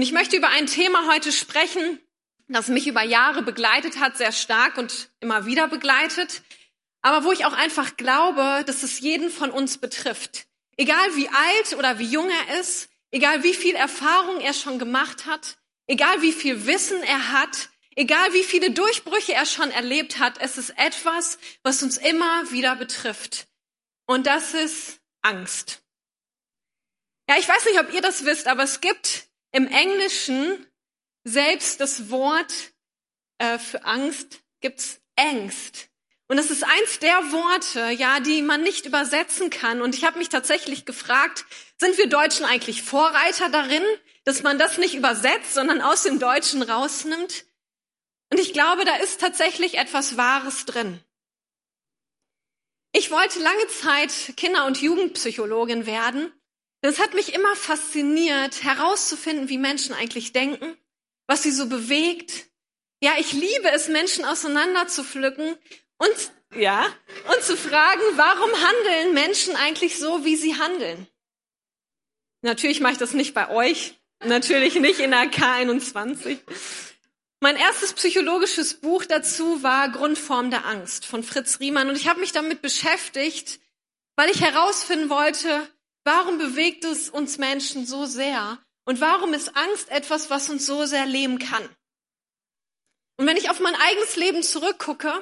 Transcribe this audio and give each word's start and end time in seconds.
Und 0.00 0.04
ich 0.04 0.12
möchte 0.12 0.34
über 0.34 0.48
ein 0.48 0.64
Thema 0.64 1.12
heute 1.12 1.30
sprechen, 1.30 2.00
das 2.48 2.68
mich 2.68 2.86
über 2.86 3.02
Jahre 3.02 3.42
begleitet 3.42 4.00
hat, 4.00 4.16
sehr 4.16 4.32
stark 4.32 4.78
und 4.78 5.10
immer 5.20 5.44
wieder 5.44 5.68
begleitet, 5.68 6.40
aber 7.02 7.22
wo 7.24 7.32
ich 7.32 7.44
auch 7.44 7.52
einfach 7.52 7.98
glaube, 7.98 8.64
dass 8.64 8.82
es 8.82 9.00
jeden 9.00 9.28
von 9.28 9.50
uns 9.50 9.76
betrifft. 9.76 10.46
Egal 10.78 11.16
wie 11.16 11.28
alt 11.28 11.76
oder 11.76 11.98
wie 11.98 12.06
jung 12.06 12.30
er 12.30 12.60
ist, 12.60 12.88
egal 13.10 13.42
wie 13.42 13.52
viel 13.52 13.74
Erfahrung 13.74 14.40
er 14.40 14.54
schon 14.54 14.78
gemacht 14.78 15.26
hat, 15.26 15.58
egal 15.86 16.22
wie 16.22 16.32
viel 16.32 16.64
Wissen 16.64 17.02
er 17.02 17.32
hat, 17.32 17.68
egal 17.94 18.32
wie 18.32 18.44
viele 18.44 18.70
Durchbrüche 18.70 19.34
er 19.34 19.44
schon 19.44 19.70
erlebt 19.70 20.18
hat, 20.18 20.40
es 20.40 20.56
ist 20.56 20.70
etwas, 20.78 21.36
was 21.62 21.82
uns 21.82 21.98
immer 21.98 22.50
wieder 22.50 22.74
betrifft. 22.74 23.48
Und 24.06 24.26
das 24.26 24.54
ist 24.54 24.98
Angst. 25.20 25.82
Ja, 27.28 27.36
ich 27.38 27.46
weiß 27.46 27.66
nicht, 27.66 27.80
ob 27.80 27.92
ihr 27.92 28.00
das 28.00 28.24
wisst, 28.24 28.46
aber 28.46 28.62
es 28.62 28.80
gibt 28.80 29.28
im 29.52 29.66
Englischen 29.66 30.66
selbst 31.24 31.80
das 31.80 32.10
Wort 32.10 32.72
äh, 33.38 33.58
für 33.58 33.84
Angst 33.84 34.40
gibt's 34.60 35.00
Angst. 35.16 35.88
Und 36.28 36.36
das 36.36 36.50
ist 36.50 36.62
eins 36.62 37.00
der 37.00 37.32
Worte, 37.32 37.90
ja, 37.90 38.20
die 38.20 38.40
man 38.40 38.62
nicht 38.62 38.86
übersetzen 38.86 39.50
kann. 39.50 39.82
Und 39.82 39.96
ich 39.96 40.04
habe 40.04 40.18
mich 40.18 40.28
tatsächlich 40.28 40.84
gefragt, 40.84 41.44
sind 41.78 41.98
wir 41.98 42.08
Deutschen 42.08 42.46
eigentlich 42.46 42.82
Vorreiter 42.82 43.48
darin, 43.48 43.82
dass 44.24 44.44
man 44.44 44.56
das 44.56 44.78
nicht 44.78 44.94
übersetzt, 44.94 45.54
sondern 45.54 45.80
aus 45.80 46.04
dem 46.04 46.20
Deutschen 46.20 46.62
rausnimmt? 46.62 47.46
Und 48.30 48.38
ich 48.38 48.52
glaube, 48.52 48.84
da 48.84 48.94
ist 48.96 49.20
tatsächlich 49.20 49.76
etwas 49.76 50.16
Wahres 50.16 50.66
drin. 50.66 51.02
Ich 52.92 53.10
wollte 53.10 53.40
lange 53.40 53.66
Zeit 53.66 54.34
Kinder- 54.36 54.66
und 54.66 54.80
Jugendpsychologin 54.80 55.86
werden. 55.86 56.32
Es 56.82 56.98
hat 56.98 57.14
mich 57.14 57.34
immer 57.34 57.54
fasziniert, 57.56 58.62
herauszufinden, 58.62 59.48
wie 59.48 59.58
Menschen 59.58 59.94
eigentlich 59.94 60.32
denken, 60.32 60.76
was 61.26 61.42
sie 61.42 61.50
so 61.50 61.66
bewegt. 61.66 62.46
Ja, 63.02 63.12
ich 63.18 63.32
liebe 63.32 63.70
es, 63.72 63.88
Menschen 63.88 64.24
auseinander 64.24 64.86
und, 65.98 66.32
ja, 66.54 66.86
und 67.32 67.42
zu 67.42 67.56
fragen, 67.56 68.02
warum 68.16 68.50
handeln 68.50 69.14
Menschen 69.14 69.56
eigentlich 69.56 69.98
so, 69.98 70.24
wie 70.24 70.36
sie 70.36 70.58
handeln? 70.58 71.06
Natürlich 72.42 72.80
mache 72.80 72.92
ich 72.92 72.98
das 72.98 73.12
nicht 73.12 73.34
bei 73.34 73.50
euch. 73.50 73.94
Natürlich 74.24 74.74
nicht 74.74 75.00
in 75.00 75.10
der 75.10 75.30
K21. 75.30 76.38
Mein 77.40 77.56
erstes 77.56 77.94
psychologisches 77.94 78.74
Buch 78.74 79.06
dazu 79.06 79.62
war 79.62 79.90
Grundform 79.90 80.50
der 80.50 80.66
Angst 80.66 81.06
von 81.06 81.22
Fritz 81.22 81.58
Riemann 81.60 81.88
und 81.88 81.96
ich 81.96 82.08
habe 82.08 82.20
mich 82.20 82.32
damit 82.32 82.60
beschäftigt, 82.60 83.60
weil 84.16 84.30
ich 84.30 84.42
herausfinden 84.42 85.08
wollte, 85.08 85.66
warum 86.04 86.38
bewegt 86.38 86.84
es 86.84 87.08
uns 87.08 87.38
Menschen 87.38 87.86
so 87.86 88.06
sehr 88.06 88.58
und 88.84 89.00
warum 89.00 89.34
ist 89.34 89.56
Angst 89.56 89.90
etwas, 89.90 90.30
was 90.30 90.48
uns 90.48 90.66
so 90.66 90.86
sehr 90.86 91.06
lähmen 91.06 91.38
kann. 91.38 91.68
Und 93.16 93.26
wenn 93.26 93.36
ich 93.36 93.50
auf 93.50 93.60
mein 93.60 93.74
eigenes 93.74 94.16
Leben 94.16 94.42
zurückgucke, 94.42 95.12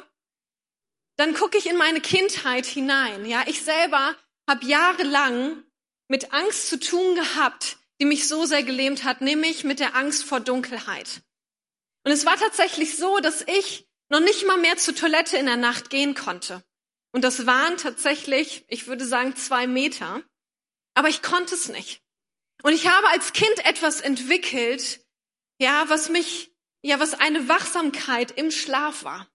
dann 1.17 1.35
gucke 1.35 1.59
ich 1.59 1.67
in 1.67 1.77
meine 1.77 2.01
Kindheit 2.01 2.65
hinein. 2.65 3.25
Ja, 3.27 3.43
ich 3.47 3.63
selber 3.63 4.15
habe 4.49 4.65
jahrelang 4.65 5.65
mit 6.09 6.33
Angst 6.33 6.69
zu 6.69 6.79
tun 6.79 7.17
gehabt, 7.17 7.79
die 8.01 8.07
mich 8.07 8.29
so 8.29 8.47
sehr 8.47 8.63
gelähmt 8.63 9.05
hat, 9.05 9.21
nämlich 9.21 9.65
mit 9.65 9.81
der 9.81 9.97
Angst 9.97 10.25
vor 10.25 10.41
Dunkelheit. 10.41 11.23
Und 12.05 12.13
es 12.13 12.25
war 12.25 12.37
tatsächlich 12.37 12.97
so, 12.97 13.19
dass 13.19 13.43
ich 13.43 13.89
noch 14.09 14.21
nicht 14.21 14.47
mal 14.47 14.57
mehr 14.57 14.77
zur 14.77 14.95
Toilette 14.95 15.37
in 15.37 15.47
der 15.47 15.57
Nacht 15.57 15.91
gehen 15.91 16.15
konnte. 16.15 16.63
Und 17.13 17.23
das 17.23 17.47
waren 17.47 17.77
tatsächlich, 17.77 18.65
ich 18.69 18.87
würde 18.87 19.05
sagen, 19.05 19.37
zwei 19.37 19.67
Meter. 19.67 20.23
Aber 20.99 21.09
ich 21.09 21.23
konnte 21.23 21.55
es 21.55 21.69
nicht. 21.69 22.03
Und 22.65 22.73
ich 22.73 22.89
habe 22.89 23.07
als 23.11 23.33
Kind 23.33 23.65
etwas 23.65 24.01
entwickelt, 24.01 24.99
ja, 25.61 25.89
was 25.89 26.09
mich, 26.09 26.53
ja, 26.83 26.99
was 26.99 27.15
eine 27.15 27.49
Wachsamkeit 27.49 28.33
im 28.33 28.51
Schlaf 28.51 29.05
war. 29.05 29.31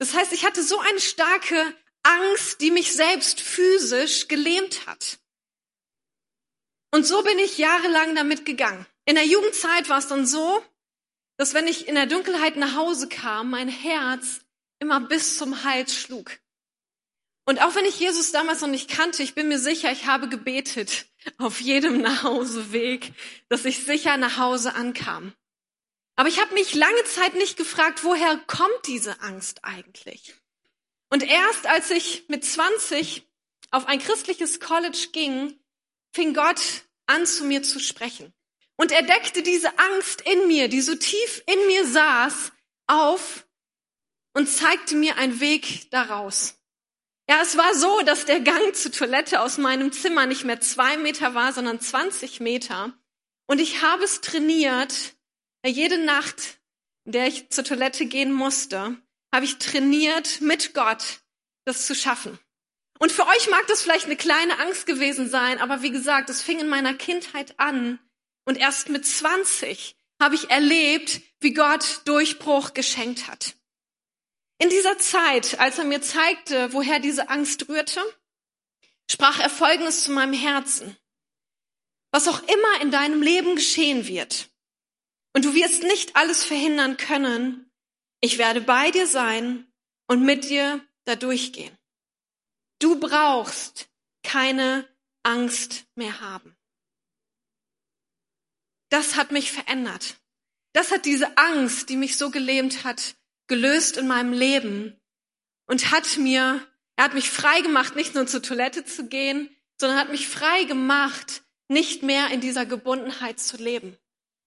Das 0.00 0.14
heißt, 0.14 0.32
ich 0.32 0.44
hatte 0.44 0.60
so 0.60 0.76
eine 0.80 0.98
starke 0.98 1.72
Angst, 2.02 2.60
die 2.60 2.72
mich 2.72 2.94
selbst 2.94 3.40
physisch 3.40 4.26
gelähmt 4.26 4.88
hat. 4.88 5.20
Und 6.90 7.06
so 7.06 7.22
bin 7.22 7.38
ich 7.38 7.58
jahrelang 7.58 8.16
damit 8.16 8.44
gegangen. 8.44 8.84
In 9.04 9.14
der 9.14 9.24
Jugendzeit 9.24 9.88
war 9.88 9.98
es 9.98 10.08
dann 10.08 10.26
so, 10.26 10.64
dass 11.36 11.54
wenn 11.54 11.68
ich 11.68 11.86
in 11.86 11.94
der 11.94 12.06
Dunkelheit 12.06 12.56
nach 12.56 12.74
Hause 12.74 13.08
kam, 13.08 13.50
mein 13.50 13.68
Herz 13.68 14.40
immer 14.80 14.98
bis 14.98 15.38
zum 15.38 15.62
Hals 15.62 15.94
schlug. 15.94 16.40
Und 17.48 17.62
auch 17.62 17.74
wenn 17.74 17.86
ich 17.86 17.98
Jesus 17.98 18.30
damals 18.30 18.60
noch 18.60 18.68
nicht 18.68 18.90
kannte, 18.90 19.22
ich 19.22 19.34
bin 19.34 19.48
mir 19.48 19.58
sicher, 19.58 19.90
ich 19.90 20.04
habe 20.04 20.28
gebetet 20.28 21.06
auf 21.38 21.62
jedem 21.62 22.02
Nachhauseweg, 22.02 23.14
dass 23.48 23.64
ich 23.64 23.86
sicher 23.86 24.18
nach 24.18 24.36
Hause 24.36 24.74
ankam. 24.74 25.32
Aber 26.14 26.28
ich 26.28 26.42
habe 26.42 26.52
mich 26.52 26.74
lange 26.74 27.04
Zeit 27.04 27.32
nicht 27.36 27.56
gefragt, 27.56 28.04
woher 28.04 28.36
kommt 28.36 28.86
diese 28.86 29.22
Angst 29.22 29.64
eigentlich? 29.64 30.34
Und 31.08 31.22
erst 31.22 31.66
als 31.66 31.90
ich 31.90 32.28
mit 32.28 32.44
20 32.44 33.26
auf 33.70 33.86
ein 33.86 33.98
christliches 33.98 34.60
College 34.60 35.08
ging, 35.12 35.58
fing 36.12 36.34
Gott 36.34 36.60
an, 37.06 37.24
zu 37.24 37.44
mir 37.44 37.62
zu 37.62 37.80
sprechen. 37.80 38.34
Und 38.76 38.92
er 38.92 39.04
deckte 39.04 39.42
diese 39.42 39.78
Angst 39.78 40.20
in 40.20 40.48
mir, 40.48 40.68
die 40.68 40.82
so 40.82 40.94
tief 40.96 41.44
in 41.46 41.66
mir 41.66 41.86
saß, 41.86 42.52
auf 42.88 43.46
und 44.34 44.50
zeigte 44.50 44.96
mir 44.96 45.16
einen 45.16 45.40
Weg 45.40 45.90
daraus. 45.90 46.57
Ja, 47.30 47.42
es 47.42 47.58
war 47.58 47.74
so, 47.74 48.00
dass 48.02 48.24
der 48.24 48.40
Gang 48.40 48.74
zur 48.74 48.90
Toilette 48.90 49.42
aus 49.42 49.58
meinem 49.58 49.92
Zimmer 49.92 50.24
nicht 50.24 50.44
mehr 50.44 50.60
zwei 50.60 50.96
Meter 50.96 51.34
war, 51.34 51.52
sondern 51.52 51.78
20 51.78 52.40
Meter. 52.40 52.94
Und 53.46 53.60
ich 53.60 53.82
habe 53.82 54.02
es 54.04 54.22
trainiert, 54.22 55.14
jede 55.64 55.98
Nacht, 55.98 56.58
in 57.04 57.12
der 57.12 57.26
ich 57.26 57.50
zur 57.50 57.64
Toilette 57.64 58.06
gehen 58.06 58.32
musste, 58.32 58.96
habe 59.34 59.44
ich 59.44 59.58
trainiert, 59.58 60.40
mit 60.40 60.72
Gott 60.72 61.20
das 61.66 61.86
zu 61.86 61.94
schaffen. 61.94 62.38
Und 62.98 63.12
für 63.12 63.26
euch 63.26 63.50
mag 63.50 63.66
das 63.66 63.82
vielleicht 63.82 64.06
eine 64.06 64.16
kleine 64.16 64.58
Angst 64.58 64.86
gewesen 64.86 65.28
sein, 65.28 65.60
aber 65.60 65.82
wie 65.82 65.90
gesagt, 65.90 66.30
es 66.30 66.42
fing 66.42 66.58
in 66.58 66.68
meiner 66.68 66.94
Kindheit 66.94 67.60
an 67.60 67.98
und 68.46 68.56
erst 68.56 68.88
mit 68.88 69.06
20 69.06 69.96
habe 70.20 70.34
ich 70.34 70.50
erlebt, 70.50 71.20
wie 71.40 71.52
Gott 71.52 72.00
Durchbruch 72.06 72.72
geschenkt 72.72 73.28
hat. 73.28 73.54
In 74.58 74.70
dieser 74.70 74.98
Zeit, 74.98 75.58
als 75.60 75.78
er 75.78 75.84
mir 75.84 76.02
zeigte, 76.02 76.72
woher 76.72 76.98
diese 76.98 77.28
Angst 77.28 77.68
rührte, 77.68 78.00
sprach 79.10 79.38
er 79.40 79.50
Folgendes 79.50 80.02
zu 80.02 80.12
meinem 80.12 80.32
Herzen. 80.32 80.96
Was 82.10 82.26
auch 82.26 82.42
immer 82.42 82.80
in 82.82 82.90
deinem 82.90 83.22
Leben 83.22 83.54
geschehen 83.54 84.06
wird, 84.06 84.50
und 85.38 85.44
du 85.44 85.54
wirst 85.54 85.82
nicht 85.82 86.16
alles 86.16 86.44
verhindern 86.44 86.96
können. 86.96 87.70
Ich 88.20 88.38
werde 88.38 88.60
bei 88.60 88.90
dir 88.90 89.06
sein 89.06 89.72
und 90.08 90.24
mit 90.24 90.44
dir 90.44 90.84
da 91.04 91.14
durchgehen. 91.14 91.76
Du 92.80 92.98
brauchst 92.98 93.88
keine 94.22 94.88
Angst 95.22 95.86
mehr 95.94 96.20
haben. 96.20 96.56
Das 98.90 99.16
hat 99.16 99.30
mich 99.30 99.52
verändert. 99.52 100.16
Das 100.72 100.90
hat 100.90 101.04
diese 101.04 101.36
Angst, 101.36 101.88
die 101.88 101.96
mich 101.96 102.16
so 102.16 102.30
gelähmt 102.30 102.84
hat, 102.84 103.16
gelöst 103.48 103.96
in 103.96 104.06
meinem 104.06 104.32
Leben 104.32 105.00
und 105.66 105.90
hat 105.90 106.18
mir, 106.18 106.66
er 106.96 107.04
hat 107.04 107.14
mich 107.14 107.30
frei 107.30 107.60
gemacht, 107.62 107.96
nicht 107.96 108.14
nur 108.14 108.26
zur 108.26 108.42
Toilette 108.42 108.84
zu 108.84 109.08
gehen, 109.08 109.54
sondern 109.80 109.98
hat 109.98 110.10
mich 110.10 110.28
frei 110.28 110.64
gemacht, 110.64 111.42
nicht 111.68 112.02
mehr 112.02 112.28
in 112.30 112.40
dieser 112.40 112.66
Gebundenheit 112.66 113.40
zu 113.40 113.56
leben. 113.56 113.96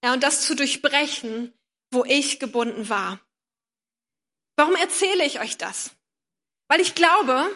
Ja, 0.04 0.14
und 0.14 0.24
das 0.24 0.42
zu 0.46 0.56
durchbrechen, 0.56 1.54
wo 1.92 2.04
ich 2.06 2.40
gebunden 2.40 2.90
war. 2.90 3.20
Warum 4.56 4.76
erzähle 4.76 5.26
ich 5.26 5.40
euch 5.40 5.58
das? 5.58 5.92
Weil 6.68 6.82
ich 6.82 6.96
glaube, 6.96 7.50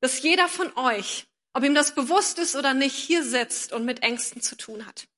dass 0.00 0.22
jeder 0.22 0.48
von 0.48 0.74
euch, 0.76 1.26
ob 1.54 1.64
ihm 1.64 1.74
das 1.74 1.94
bewusst 1.94 2.38
ist 2.38 2.56
oder 2.56 2.74
nicht, 2.74 2.94
hier 2.94 3.24
sitzt 3.24 3.72
und 3.72 3.84
mit 3.84 4.02
Ängsten 4.02 4.42
zu 4.42 4.56
tun 4.56 4.86
hat. 4.86 5.08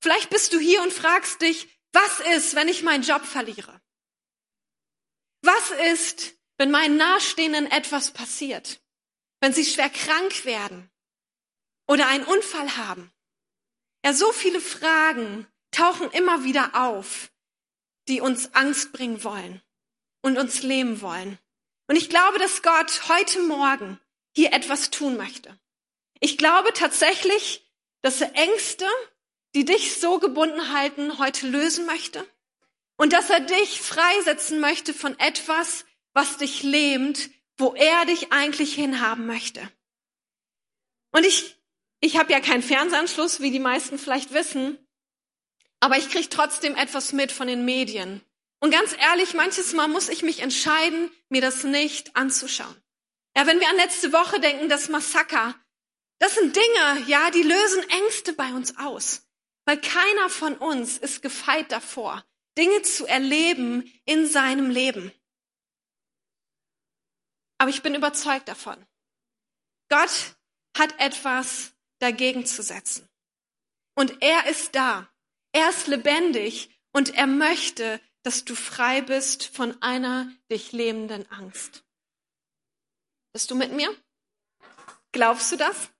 Vielleicht 0.00 0.30
bist 0.30 0.52
du 0.52 0.58
hier 0.58 0.82
und 0.82 0.92
fragst 0.92 1.42
dich, 1.42 1.68
was 1.92 2.20
ist, 2.36 2.54
wenn 2.54 2.68
ich 2.68 2.82
meinen 2.82 3.02
Job 3.02 3.24
verliere? 3.24 3.80
Was 5.42 5.70
ist, 5.92 6.34
wenn 6.56 6.70
meinen 6.70 6.96
Nahestehenden 6.96 7.70
etwas 7.70 8.10
passiert? 8.10 8.80
Wenn 9.40 9.52
sie 9.52 9.64
schwer 9.64 9.88
krank 9.88 10.44
werden 10.44 10.90
oder 11.86 12.08
einen 12.08 12.24
Unfall 12.24 12.76
haben? 12.76 13.12
Ja, 14.04 14.12
so 14.12 14.32
viele 14.32 14.60
Fragen, 14.60 15.46
tauchen 15.70 16.10
immer 16.10 16.44
wieder 16.44 16.74
auf, 16.74 17.30
die 18.08 18.20
uns 18.20 18.54
Angst 18.54 18.92
bringen 18.92 19.22
wollen 19.22 19.62
und 20.22 20.38
uns 20.38 20.62
lähmen 20.62 21.00
wollen. 21.02 21.38
Und 21.86 21.96
ich 21.96 22.08
glaube, 22.08 22.38
dass 22.38 22.62
Gott 22.62 23.08
heute 23.08 23.42
Morgen 23.42 24.00
hier 24.34 24.52
etwas 24.52 24.90
tun 24.90 25.16
möchte. 25.16 25.58
Ich 26.20 26.36
glaube 26.36 26.72
tatsächlich, 26.72 27.70
dass 28.02 28.20
er 28.20 28.34
Ängste, 28.34 28.86
die 29.54 29.64
dich 29.64 30.00
so 30.00 30.18
gebunden 30.18 30.72
halten, 30.72 31.18
heute 31.18 31.48
lösen 31.48 31.86
möchte 31.86 32.26
und 32.98 33.14
dass 33.14 33.30
er 33.30 33.40
dich 33.40 33.80
freisetzen 33.80 34.60
möchte 34.60 34.92
von 34.92 35.18
etwas, 35.18 35.86
was 36.12 36.36
dich 36.36 36.62
lähmt, 36.62 37.30
wo 37.56 37.74
er 37.74 38.04
dich 38.04 38.32
eigentlich 38.32 38.74
hinhaben 38.74 39.26
möchte. 39.26 39.66
Und 41.12 41.24
ich, 41.24 41.56
ich 42.00 42.18
habe 42.18 42.32
ja 42.32 42.40
keinen 42.40 42.62
Fernsehanschluss, 42.62 43.40
wie 43.40 43.50
die 43.50 43.60
meisten 43.60 43.98
vielleicht 43.98 44.34
wissen. 44.34 44.78
Aber 45.80 45.96
ich 45.96 46.10
kriege 46.10 46.28
trotzdem 46.28 46.74
etwas 46.74 47.12
mit 47.12 47.32
von 47.32 47.46
den 47.46 47.64
Medien. 47.64 48.20
Und 48.60 48.72
ganz 48.72 48.94
ehrlich, 48.98 49.34
manches 49.34 49.72
Mal 49.72 49.86
muss 49.86 50.08
ich 50.08 50.22
mich 50.22 50.40
entscheiden, 50.40 51.10
mir 51.28 51.40
das 51.40 51.62
nicht 51.62 52.16
anzuschauen. 52.16 52.74
Ja, 53.36 53.46
wenn 53.46 53.60
wir 53.60 53.68
an 53.68 53.76
letzte 53.76 54.12
Woche 54.12 54.40
denken, 54.40 54.68
das 54.68 54.88
Massaker, 54.88 55.54
das 56.18 56.34
sind 56.34 56.56
Dinge, 56.56 57.04
ja, 57.06 57.30
die 57.30 57.44
lösen 57.44 57.88
Ängste 57.90 58.32
bei 58.32 58.52
uns 58.52 58.76
aus. 58.76 59.28
Weil 59.64 59.80
keiner 59.80 60.28
von 60.28 60.56
uns 60.56 60.98
ist 60.98 61.22
gefeit 61.22 61.70
davor, 61.70 62.24
Dinge 62.58 62.82
zu 62.82 63.06
erleben 63.06 63.90
in 64.04 64.26
seinem 64.26 64.68
Leben. 64.68 65.12
Aber 67.58 67.70
ich 67.70 67.82
bin 67.82 67.94
überzeugt 67.94 68.48
davon. 68.48 68.84
Gott 69.88 70.36
hat 70.76 70.98
etwas 71.00 71.72
dagegen 72.00 72.44
zu 72.46 72.62
setzen. 72.62 73.08
Und 73.94 74.22
er 74.22 74.46
ist 74.46 74.74
da. 74.74 75.08
Er 75.52 75.70
ist 75.70 75.86
lebendig 75.86 76.70
und 76.92 77.14
er 77.14 77.26
möchte, 77.26 78.00
dass 78.22 78.44
du 78.44 78.54
frei 78.54 79.02
bist 79.02 79.46
von 79.46 79.80
einer 79.82 80.30
dich 80.50 80.72
lebenden 80.72 81.30
Angst. 81.30 81.84
Bist 83.32 83.50
du 83.50 83.54
mit 83.54 83.72
mir? 83.72 83.94
Glaubst 85.12 85.50
du 85.52 85.56
das? 85.56 85.90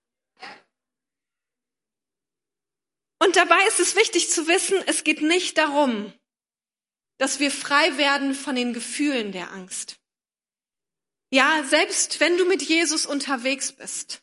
Und 3.20 3.36
dabei 3.36 3.64
ist 3.66 3.80
es 3.80 3.96
wichtig 3.96 4.30
zu 4.30 4.46
wissen, 4.46 4.76
es 4.86 5.02
geht 5.02 5.22
nicht 5.22 5.58
darum, 5.58 6.12
dass 7.18 7.40
wir 7.40 7.50
frei 7.50 7.96
werden 7.98 8.34
von 8.34 8.54
den 8.54 8.72
Gefühlen 8.72 9.32
der 9.32 9.52
Angst. 9.52 9.98
Ja, 11.30 11.62
selbst 11.64 12.20
wenn 12.20 12.38
du 12.38 12.46
mit 12.46 12.62
Jesus 12.62 13.04
unterwegs 13.04 13.72
bist 13.72 14.22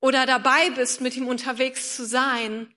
oder 0.00 0.26
dabei 0.26 0.70
bist, 0.70 1.00
mit 1.00 1.16
ihm 1.16 1.26
unterwegs 1.26 1.96
zu 1.96 2.04
sein, 2.04 2.74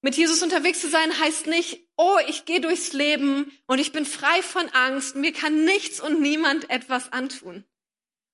mit 0.00 0.16
Jesus 0.16 0.42
unterwegs 0.42 0.82
zu 0.82 0.90
sein 0.90 1.18
heißt 1.18 1.46
nicht, 1.46 1.88
oh, 1.96 2.18
ich 2.28 2.44
gehe 2.44 2.60
durchs 2.60 2.92
Leben 2.92 3.50
und 3.66 3.78
ich 3.78 3.90
bin 3.90 4.04
frei 4.04 4.42
von 4.42 4.68
Angst, 4.68 5.16
mir 5.16 5.32
kann 5.32 5.64
nichts 5.64 5.98
und 5.98 6.20
niemand 6.20 6.68
etwas 6.68 7.10
antun. 7.10 7.64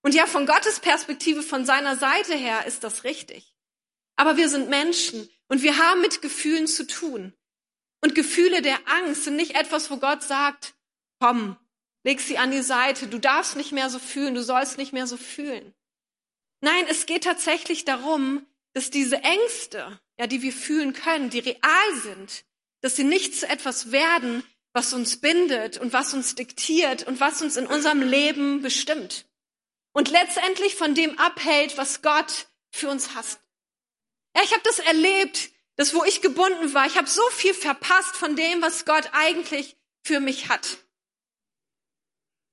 Und 0.03 0.15
ja, 0.15 0.27
von 0.27 0.47
Gottes 0.47 0.81
Perspektive, 0.81 1.43
von 1.43 1.65
seiner 1.65 1.97
Seite 1.97 2.35
her 2.35 2.67
ist 2.67 2.83
das 2.83 3.05
richtig. 3.05 3.55
Aber 4.17 4.37
wir 4.37 4.49
sind 4.49 4.69
Menschen 4.69 5.31
und 5.49 5.63
wir 5.63 5.79
haben 5.79 6.01
mit 6.01 6.21
Gefühlen 6.23 6.67
zu 6.67 6.87
tun. 6.87 7.35
Und 8.03 8.15
Gefühle 8.15 8.63
der 8.63 8.79
Angst 8.89 9.25
sind 9.25 9.37
nicht 9.37 9.55
etwas, 9.55 9.91
wo 9.91 9.99
Gott 9.99 10.23
sagt, 10.23 10.75
komm, 11.21 11.57
leg 12.03 12.21
sie 12.21 12.39
an 12.39 12.51
die 12.51 12.63
Seite, 12.63 13.07
du 13.07 13.19
darfst 13.19 13.57
nicht 13.57 13.73
mehr 13.73 13.91
so 13.91 13.99
fühlen, 13.99 14.35
du 14.35 14.43
sollst 14.43 14.79
nicht 14.79 14.93
mehr 14.93 15.07
so 15.07 15.17
fühlen. 15.17 15.75
Nein, 16.63 16.87
es 16.89 17.07
geht 17.07 17.25
tatsächlich 17.25 17.85
darum, 17.85 18.47
dass 18.73 18.91
diese 18.91 19.17
Ängste, 19.23 20.01
ja, 20.19 20.27
die 20.27 20.43
wir 20.43 20.53
fühlen 20.53 20.93
können, 20.93 21.31
die 21.31 21.41
real 21.41 21.95
sind, 22.03 22.45
dass 22.83 22.97
sie 22.97 23.05
nicht 23.05 23.35
zu 23.39 23.49
etwas 23.49 23.93
werden, 23.93 24.43
was 24.73 24.93
uns 24.93 25.21
bindet 25.21 25.79
und 25.79 25.93
was 25.93 26.15
uns 26.15 26.35
diktiert 26.35 27.07
und 27.07 27.21
was 27.21 27.43
uns 27.43 27.57
in 27.57 27.67
unserem 27.67 28.03
Leben 28.03 28.63
bestimmt. 28.63 29.27
Und 29.93 30.11
letztendlich 30.11 30.77
von 30.77 30.95
dem 30.95 31.19
abhält, 31.19 31.77
was 31.77 32.03
Gott 32.03 32.47
für 32.71 32.89
uns 32.89 33.15
hasst. 33.15 33.41
Ja, 34.37 34.43
ich 34.45 34.53
habe 34.53 34.63
das 34.65 34.79
erlebt, 34.79 35.51
dass 35.81 35.95
wo 35.95 36.05
ich 36.05 36.21
gebunden 36.21 36.75
war, 36.75 36.85
ich 36.85 36.99
habe 36.99 37.09
so 37.09 37.27
viel 37.31 37.55
verpasst 37.55 38.15
von 38.15 38.37
dem, 38.37 38.61
was 38.61 38.85
Gott 38.85 39.09
eigentlich 39.13 39.79
für 40.05 40.21
mich 40.21 40.51
hat. 40.51 40.77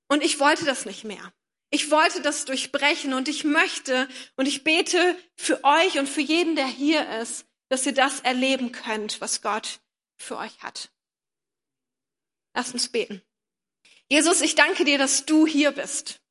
Und 0.07 0.23
ich 0.23 0.39
wollte 0.39 0.63
das 0.63 0.85
nicht 0.85 1.03
mehr. 1.03 1.33
Ich 1.69 1.91
wollte 1.91 2.21
das 2.21 2.45
durchbrechen 2.45 3.13
und 3.13 3.27
ich 3.27 3.43
möchte 3.43 4.07
und 4.37 4.45
ich 4.45 4.63
bete 4.63 5.21
für 5.35 5.61
euch 5.65 5.99
und 5.99 6.07
für 6.07 6.21
jeden, 6.21 6.55
der 6.55 6.67
hier 6.67 7.19
ist, 7.19 7.45
dass 7.67 7.85
ihr 7.85 7.93
das 7.93 8.21
erleben 8.21 8.71
könnt, 8.71 9.19
was 9.19 9.41
Gott 9.41 9.81
für 10.15 10.37
euch 10.37 10.61
hat. 10.61 10.89
Lasst 12.55 12.73
uns 12.73 12.87
beten. 12.87 13.21
Jesus, 14.07 14.39
ich 14.39 14.55
danke 14.55 14.85
dir, 14.85 14.97
dass 14.97 15.25
du 15.25 15.45
hier 15.45 15.71
bist. 15.71 16.21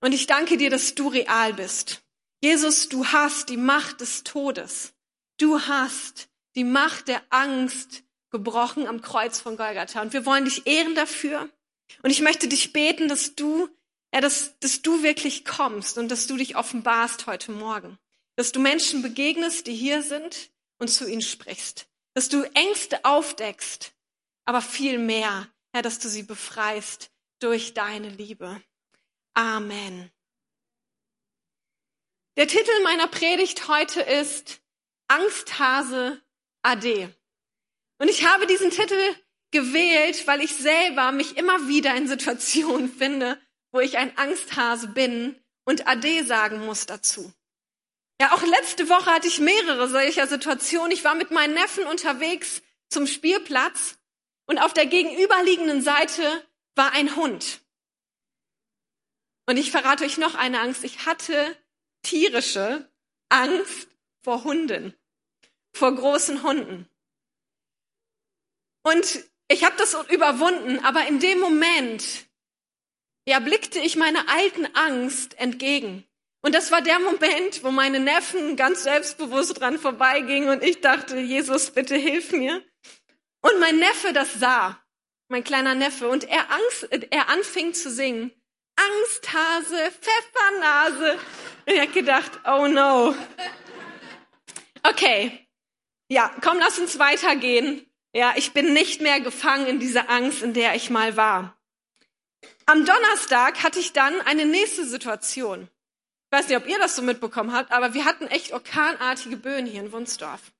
Und 0.00 0.12
ich 0.12 0.26
danke 0.26 0.56
dir, 0.56 0.70
dass 0.70 0.96
du 0.96 1.06
real 1.06 1.54
bist. 1.54 2.02
Jesus, 2.42 2.88
du 2.88 3.06
hast 3.06 3.48
die 3.48 3.56
Macht 3.56 4.00
des 4.00 4.24
Todes. 4.24 4.92
Du 5.38 5.60
hast 5.60 6.28
die 6.56 6.64
Macht 6.64 7.08
der 7.08 7.22
Angst 7.30 8.02
gebrochen 8.30 8.86
am 8.86 9.00
Kreuz 9.00 9.40
von 9.40 9.56
Golgatha. 9.56 10.02
Und 10.02 10.12
wir 10.12 10.26
wollen 10.26 10.44
dich 10.44 10.66
ehren 10.66 10.94
dafür. 10.94 11.48
Und 12.02 12.10
ich 12.10 12.20
möchte 12.20 12.48
dich 12.48 12.72
beten, 12.72 13.08
dass 13.08 13.34
du, 13.34 13.68
ja, 14.12 14.20
dass, 14.20 14.58
dass 14.58 14.82
du 14.82 15.02
wirklich 15.02 15.44
kommst 15.44 15.96
und 15.96 16.08
dass 16.10 16.26
du 16.26 16.36
dich 16.36 16.56
offenbarst 16.56 17.26
heute 17.26 17.52
Morgen. 17.52 17.98
Dass 18.36 18.52
du 18.52 18.60
Menschen 18.60 19.00
begegnest, 19.00 19.66
die 19.66 19.74
hier 19.74 20.02
sind 20.02 20.50
und 20.78 20.88
zu 20.88 21.08
ihnen 21.08 21.22
sprichst. 21.22 21.88
Dass 22.14 22.28
du 22.28 22.42
Ängste 22.54 23.04
aufdeckst, 23.04 23.92
aber 24.44 24.60
viel 24.60 24.98
mehr, 24.98 25.48
Herr, 25.72 25.82
dass 25.82 25.98
du 25.98 26.08
sie 26.08 26.24
befreist 26.24 27.10
durch 27.38 27.74
deine 27.74 28.08
Liebe. 28.08 28.60
Amen. 29.34 30.10
Der 32.36 32.48
Titel 32.48 32.82
meiner 32.82 33.08
Predigt 33.08 33.68
heute 33.68 34.00
ist 34.00 34.60
Angsthase 35.08 36.22
AD. 36.62 37.08
Und 37.98 38.08
ich 38.08 38.26
habe 38.26 38.46
diesen 38.46 38.70
Titel 38.70 39.00
gewählt, 39.50 40.26
weil 40.26 40.42
ich 40.42 40.54
selber 40.54 41.12
mich 41.12 41.36
immer 41.36 41.68
wieder 41.68 41.94
in 41.96 42.06
Situationen 42.06 42.92
finde, 42.92 43.40
wo 43.72 43.80
ich 43.80 43.98
ein 43.98 44.16
Angsthase 44.16 44.88
bin 44.88 45.36
und 45.64 45.86
AD 45.86 46.22
sagen 46.22 46.64
muss 46.64 46.86
dazu. 46.86 47.32
Ja, 48.20 48.32
auch 48.32 48.42
letzte 48.42 48.88
Woche 48.88 49.12
hatte 49.12 49.28
ich 49.28 49.38
mehrere 49.38 49.88
solcher 49.88 50.26
Situationen. 50.26 50.90
Ich 50.90 51.04
war 51.04 51.14
mit 51.14 51.30
meinen 51.30 51.54
Neffen 51.54 51.84
unterwegs 51.84 52.62
zum 52.88 53.06
Spielplatz 53.06 53.96
und 54.46 54.58
auf 54.58 54.74
der 54.74 54.86
gegenüberliegenden 54.86 55.82
Seite 55.82 56.22
war 56.74 56.92
ein 56.92 57.16
Hund. 57.16 57.60
Und 59.46 59.56
ich 59.56 59.70
verrate 59.70 60.04
euch 60.04 60.18
noch 60.18 60.34
eine 60.34 60.60
Angst. 60.60 60.84
Ich 60.84 61.06
hatte 61.06 61.56
tierische 62.02 62.90
Angst 63.28 63.88
vor 64.22 64.44
Hunden, 64.44 64.94
vor 65.74 65.94
großen 65.94 66.42
Hunden. 66.42 66.88
Und 68.82 69.24
ich 69.48 69.64
habe 69.64 69.76
das 69.76 69.94
überwunden, 70.10 70.84
aber 70.84 71.06
in 71.06 71.20
dem 71.20 71.40
Moment, 71.40 72.26
ja, 73.26 73.38
blickte 73.40 73.78
ich 73.78 73.96
meiner 73.96 74.28
alten 74.28 74.66
Angst 74.74 75.38
entgegen. 75.38 76.04
Und 76.40 76.54
das 76.54 76.70
war 76.70 76.82
der 76.82 76.98
Moment, 77.00 77.64
wo 77.64 77.70
meine 77.70 78.00
Neffen 78.00 78.56
ganz 78.56 78.84
selbstbewusst 78.84 79.60
dran 79.60 79.78
vorbeigingen 79.78 80.50
und 80.50 80.62
ich 80.62 80.80
dachte, 80.80 81.18
Jesus, 81.18 81.70
bitte 81.72 81.96
hilf 81.96 82.32
mir. 82.32 82.62
Und 83.40 83.58
mein 83.60 83.78
Neffe 83.78 84.12
das 84.12 84.34
sah, 84.34 84.82
mein 85.28 85.44
kleiner 85.44 85.74
Neffe, 85.74 86.08
und 86.08 86.24
er, 86.24 86.50
Angst, 86.50 86.88
er 87.10 87.28
anfing 87.28 87.74
zu 87.74 87.90
singen. 87.90 88.32
Angsthase, 88.76 89.92
Pfeffernase. 90.00 91.18
Ich 91.66 91.80
habe 91.80 91.92
gedacht, 91.92 92.30
oh 92.46 92.68
no. 92.68 93.14
Okay, 94.84 95.47
ja, 96.08 96.30
komm, 96.42 96.58
lass 96.58 96.78
uns 96.78 96.98
weitergehen. 96.98 97.84
Ja, 98.14 98.34
ich 98.36 98.52
bin 98.52 98.72
nicht 98.72 99.00
mehr 99.00 99.20
gefangen 99.20 99.66
in 99.66 99.78
dieser 99.78 100.08
Angst, 100.08 100.42
in 100.42 100.54
der 100.54 100.74
ich 100.74 100.90
mal 100.90 101.16
war. 101.16 101.56
Am 102.66 102.84
Donnerstag 102.84 103.62
hatte 103.62 103.78
ich 103.78 103.92
dann 103.92 104.20
eine 104.22 104.46
nächste 104.46 104.84
Situation. 104.84 105.68
Ich 106.30 106.38
weiß 106.38 106.48
nicht, 106.48 106.56
ob 106.56 106.66
ihr 106.66 106.78
das 106.78 106.96
so 106.96 107.02
mitbekommen 107.02 107.52
habt, 107.52 107.72
aber 107.72 107.94
wir 107.94 108.04
hatten 108.04 108.26
echt 108.26 108.52
orkanartige 108.52 109.36
Böen 109.36 109.66
hier 109.66 109.80
in 109.80 109.92
Wunsdorf. 109.92 110.52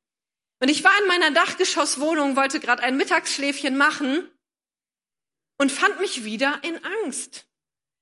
Und 0.60 0.68
ich 0.68 0.84
war 0.84 0.92
in 1.02 1.08
meiner 1.08 1.30
Dachgeschosswohnung, 1.30 2.36
wollte 2.36 2.60
gerade 2.60 2.82
ein 2.82 2.96
Mittagsschläfchen 2.96 3.76
machen 3.76 4.28
und 5.58 5.72
fand 5.72 6.00
mich 6.00 6.24
wieder 6.24 6.60
in 6.62 6.82
Angst. 6.84 7.46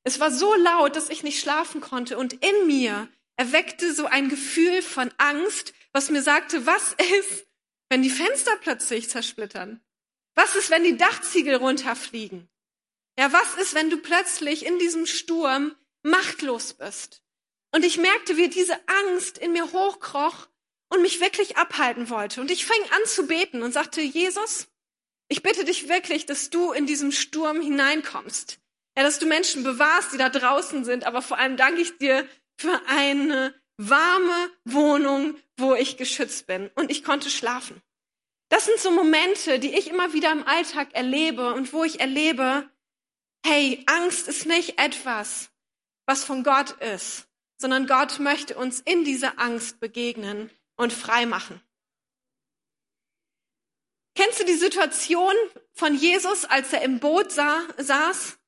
Es 0.05 0.21
war 0.21 0.31
so 0.31 0.55
laut, 0.55 0.95
dass 0.95 1.11
ich 1.11 1.23
nicht 1.23 1.41
schlafen 1.41 1.81
konnte 1.81 2.17
und 2.17 2.33
in 2.35 2.67
mir 2.67 3.09
erweckte 3.37 3.93
so 3.93 4.07
ein 4.07 4.29
Gefühl 4.29 4.83
von 4.83 5.11
Angst, 5.19 5.75
was 5.97 6.11
mir 6.11 6.23
sagte, 6.23 6.67
was 6.67 6.95
ist, 7.21 7.47
wenn 7.89 8.03
die 8.03 8.11
Fenster 8.11 8.55
plötzlich 8.61 9.09
zersplittern? 9.09 9.81
Was 10.35 10.55
ist, 10.55 10.69
wenn 10.69 10.85
die 10.85 10.99
Dachziegel 10.99 11.55
runterfliegen? 11.55 12.51
Ja, 13.19 13.33
was 13.33 13.55
ist, 13.55 13.75
wenn 13.75 13.89
du 13.89 13.97
plötzlich 13.97 14.67
in 14.67 14.79
diesem 14.79 15.07
Sturm 15.07 15.75
machtlos 16.03 16.75
bist? 16.75 17.23
Und 17.75 17.83
ich 17.83 17.97
merkte, 17.97 18.37
wie 18.37 18.49
diese 18.49 18.79
Angst 18.87 19.39
in 19.39 19.53
mir 19.53 19.73
hochkroch 19.73 20.49
und 20.91 21.01
mich 21.01 21.23
wirklich 21.23 21.57
abhalten 21.57 22.11
wollte. 22.11 22.43
Und 22.43 22.51
ich 22.51 22.67
fing 22.67 22.83
an 22.91 23.07
zu 23.07 23.27
beten 23.27 23.63
und 23.63 23.73
sagte, 23.73 24.03
Jesus, 24.03 24.69
ich 25.29 25.43
bitte 25.43 25.65
dich 25.65 25.89
wirklich, 25.89 26.27
dass 26.27 26.51
du 26.51 26.73
in 26.73 26.85
diesem 26.85 27.11
Sturm 27.11 27.63
hineinkommst. 27.63 28.59
Ja, 28.99 29.03
dass 29.03 29.19
du 29.19 29.25
Menschen 29.25 29.63
bewahrst, 29.63 30.13
die 30.13 30.19
da 30.19 30.29
draußen 30.29 30.85
sind, 30.85 31.05
aber 31.05 31.23
vor 31.23 31.39
allem 31.39 31.57
danke 31.57 31.81
ich 31.81 31.97
dir 31.97 32.29
für 32.61 32.83
eine 32.87 33.55
warme 33.77 34.51
Wohnung, 34.65 35.37
wo 35.57 35.75
ich 35.75 35.97
geschützt 35.97 36.47
bin 36.47 36.71
und 36.75 36.91
ich 36.91 37.05
konnte 37.05 37.31
schlafen. 37.31 37.83
Das 38.49 38.65
sind 38.65 38.79
so 38.79 38.91
Momente, 38.91 39.59
die 39.59 39.75
ich 39.75 39.89
immer 39.89 40.13
wieder 40.13 40.31
im 40.31 40.47
Alltag 40.47 40.95
erlebe 40.95 41.55
und 41.55 41.73
wo 41.73 41.85
ich 41.85 42.01
erlebe, 42.01 42.69
hey, 43.45 43.83
Angst 43.87 44.29
ist 44.29 44.47
nicht 44.47 44.79
etwas, 44.79 45.51
was 46.07 46.25
von 46.25 46.45
Gott 46.45 46.73
ist, 46.83 47.27
sondern 47.59 47.87
Gott 47.87 48.19
möchte 48.19 48.57
uns 48.57 48.81
in 48.81 49.05
dieser 49.05 49.39
Angst 49.39 49.81
begegnen 49.81 50.51
und 50.77 50.93
frei 50.93 51.27
machen. 51.27 51.61
Kennst 54.15 54.41
du 54.41 54.45
die 54.45 54.55
Situation 54.55 55.35
von 55.73 55.95
Jesus, 55.95 56.45
als 56.47 56.73
er 56.73 56.83
im 56.83 57.01
Boot 57.01 57.33
saß, 57.33 58.39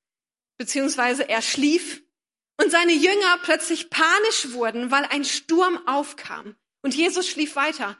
beziehungsweise 0.56 1.28
er 1.28 1.42
schlief 1.42 2.02
und 2.60 2.70
seine 2.70 2.92
Jünger 2.92 3.38
plötzlich 3.42 3.90
panisch 3.90 4.52
wurden, 4.52 4.90
weil 4.90 5.04
ein 5.04 5.24
Sturm 5.24 5.80
aufkam 5.86 6.56
und 6.82 6.94
Jesus 6.94 7.28
schlief 7.28 7.56
weiter? 7.56 7.96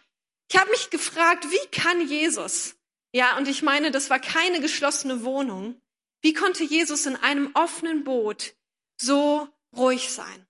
Ich 0.51 0.59
habe 0.59 0.71
mich 0.71 0.91
gefragt, 0.91 1.47
wie 1.51 1.67
kann 1.71 2.07
Jesus, 2.07 2.77
ja, 3.13 3.37
und 3.37 3.49
ich 3.49 3.63
meine, 3.63 3.91
das 3.91 4.11
war 4.11 4.19
keine 4.19 4.61
geschlossene 4.61 5.25
Wohnung, 5.25 5.81
wie 6.21 6.33
konnte 6.33 6.65
Jesus 6.65 7.07
in 7.07 7.17
einem 7.17 7.51
offenen 7.55 8.05
Boot 8.05 8.55
so 9.01 9.49
ruhig 9.77 10.11
sein? 10.13 10.47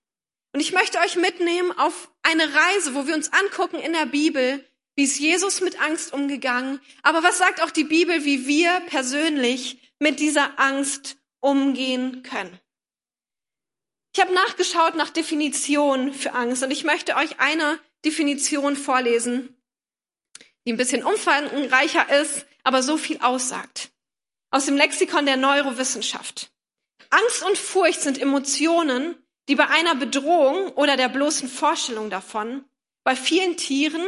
Und 0.53 0.61
ich 0.61 0.73
möchte 0.73 0.99
euch 0.99 1.17
mitnehmen 1.17 1.73
auf 1.73 2.11
eine 2.23 2.45
Reise, 2.53 2.95
wo 2.95 3.07
wir 3.07 3.15
uns 3.15 3.33
angucken 3.33 3.77
in 3.77 3.93
der 3.93 4.07
Bibel, 4.07 4.65
wie 4.97 5.05
ist 5.05 5.19
Jesus 5.19 5.61
mit 5.61 5.81
Angst 5.81 6.13
umgegangen, 6.13 6.81
aber 7.03 7.23
was 7.23 7.39
sagt 7.39 7.63
auch 7.63 7.71
die 7.71 7.85
Bibel, 7.85 8.25
wie 8.25 8.47
wir 8.47 8.81
persönlich 8.87 9.79
mit 9.99 10.21
dieser 10.21 10.59
Angst 10.59 11.17
umgehen 11.41 12.23
können. 12.23 12.59
Ich 14.15 14.21
habe 14.21 14.35
nachgeschaut 14.35 14.95
nach 14.97 15.11
Definitionen 15.11 16.13
für 16.13 16.33
Angst 16.33 16.63
und 16.63 16.71
ich 16.71 16.85
möchte 16.85 17.17
euch 17.17 17.39
eine 17.41 17.79
Definition 18.05 18.77
vorlesen, 18.77 19.57
die 20.65 20.73
ein 20.73 20.77
bisschen 20.77 21.05
umfangreicher 21.05 22.09
ist, 22.21 22.47
aber 22.65 22.83
so 22.83 22.97
viel 22.97 23.19
aussagt. 23.21 23.91
Aus 24.51 24.67
dem 24.67 24.77
Lexikon 24.77 25.27
der 25.27 25.37
Neurowissenschaft. 25.37 26.51
Angst 27.11 27.43
und 27.45 27.57
Furcht 27.57 28.01
sind 28.01 28.21
Emotionen, 28.21 29.17
die 29.49 29.55
bei 29.55 29.67
einer 29.69 29.95
Bedrohung 29.95 30.73
oder 30.73 30.97
der 30.97 31.09
bloßen 31.09 31.49
Vorstellung 31.49 32.11
davon 32.11 32.65
bei 33.05 33.17
vielen 33.17 33.57
Tieren, 33.57 34.03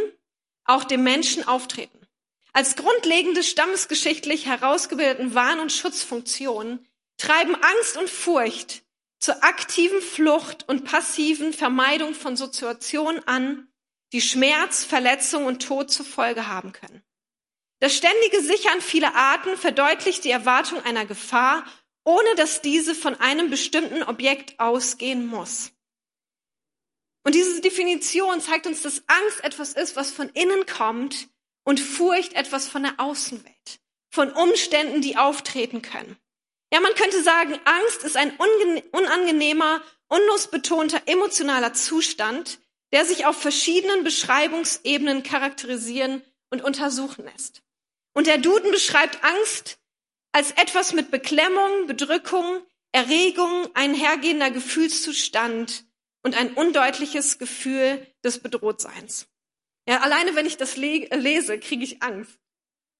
auch 0.65 0.85
dem 0.85 1.03
Menschen 1.03 1.49
auftreten. 1.49 2.07
Als 2.53 2.77
grundlegende 2.77 3.43
stammesgeschichtlich 3.43 4.47
herausgebildeten 4.47 5.35
Warn- 5.35 5.61
und 5.61 5.73
Schutzfunktionen 5.73 6.87
treiben 7.17 7.55
Angst 7.55 7.97
und 7.97 8.11
Furcht 8.11 8.83
zur 9.21 9.45
aktiven 9.45 10.01
Flucht 10.01 10.69
und 10.69 10.85
passiven 10.85 11.53
Vermeidung 11.53 12.15
von 12.15 12.37
Situationen 12.37 13.27
an, 13.29 13.69
die 14.13 14.23
Schmerz, 14.23 14.85
Verletzung 14.85 15.45
und 15.45 15.63
Tod 15.63 15.91
zur 15.91 16.07
Folge 16.07 16.49
haben 16.49 16.73
können. 16.73 17.03
Das 17.81 17.97
ständige 17.97 18.43
Sichern 18.43 18.81
vieler 18.81 19.15
Arten 19.15 19.57
verdeutlicht 19.57 20.25
die 20.25 20.31
Erwartung 20.31 20.83
einer 20.85 21.07
Gefahr, 21.07 21.65
ohne 22.05 22.35
dass 22.37 22.63
diese 22.63 22.95
von 22.95 23.15
einem 23.15 23.51
bestimmten 23.51 24.03
Objekt 24.03 24.59
ausgehen 24.59 25.27
muss. 25.27 25.73
Und 27.23 27.35
diese 27.35 27.61
Definition 27.61 28.41
zeigt 28.41 28.67
uns, 28.67 28.83
dass 28.83 29.05
Angst 29.07 29.45
etwas 29.45 29.75
ist, 29.75 29.97
was 29.97 30.11
von 30.11 30.31
innen 30.31 30.65
kommt 30.67 31.29
und 31.65 31.79
Furcht 31.79 32.33
etwas 32.33 32.69
von 32.69 32.83
der 32.83 32.99
Außenwelt, 32.99 33.81
von 34.11 34.33
Umständen, 34.33 35.03
die 35.03 35.19
auftreten 35.19 35.83
können. 35.83 36.17
Ja, 36.73 36.81
man 36.81 36.95
könnte 36.95 37.23
sagen, 37.23 37.59
Angst 37.65 38.05
ist 38.05 38.17
ein 38.17 38.33
unangenehmer, 38.93 39.83
unlosbetonter 40.09 41.03
emotionaler 41.07 41.73
Zustand, 41.73 42.61
der 42.93 43.05
sich 43.05 43.27
auf 43.27 43.41
verschiedenen 43.41 44.05
Beschreibungsebenen 44.05 45.23
charakterisieren 45.23 46.23
und 46.51 46.63
untersuchen 46.63 47.25
lässt. 47.25 47.63
Und 48.13 48.27
der 48.27 48.39
Duden 48.39 48.73
beschreibt 48.73 49.23
Angst 49.23 49.79
als 50.33 50.53
etwas 50.53 50.93
mit 50.93 51.11
Beklemmung, 51.11 51.87
Bedrückung, 51.87 52.63
Erregung, 52.93 53.69
einhergehender 53.75 54.51
Gefühlszustand 54.51 55.85
und 56.23 56.37
ein 56.37 56.55
undeutliches 56.55 57.39
Gefühl 57.39 58.05
des 58.25 58.41
Bedrohtseins. 58.41 59.29
Ja, 59.89 60.01
alleine 60.01 60.35
wenn 60.35 60.47
ich 60.47 60.57
das 60.57 60.77
lese, 60.77 61.59
kriege 61.59 61.85
ich 61.85 62.03
Angst. 62.03 62.40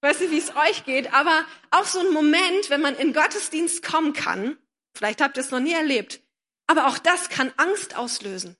Ich 0.01 0.09
weiß 0.09 0.19
nicht, 0.21 0.31
wie 0.31 0.39
es 0.39 0.55
euch 0.55 0.83
geht, 0.85 1.13
aber 1.13 1.45
auch 1.69 1.85
so 1.85 1.99
ein 1.99 2.11
Moment, 2.11 2.71
wenn 2.71 2.81
man 2.81 2.95
in 2.95 3.13
Gottesdienst 3.13 3.83
kommen 3.83 4.13
kann, 4.13 4.57
vielleicht 4.95 5.21
habt 5.21 5.37
ihr 5.37 5.41
es 5.41 5.51
noch 5.51 5.59
nie 5.59 5.73
erlebt, 5.73 6.21
aber 6.65 6.87
auch 6.87 6.97
das 6.97 7.29
kann 7.29 7.53
Angst 7.57 7.95
auslösen. 7.95 8.57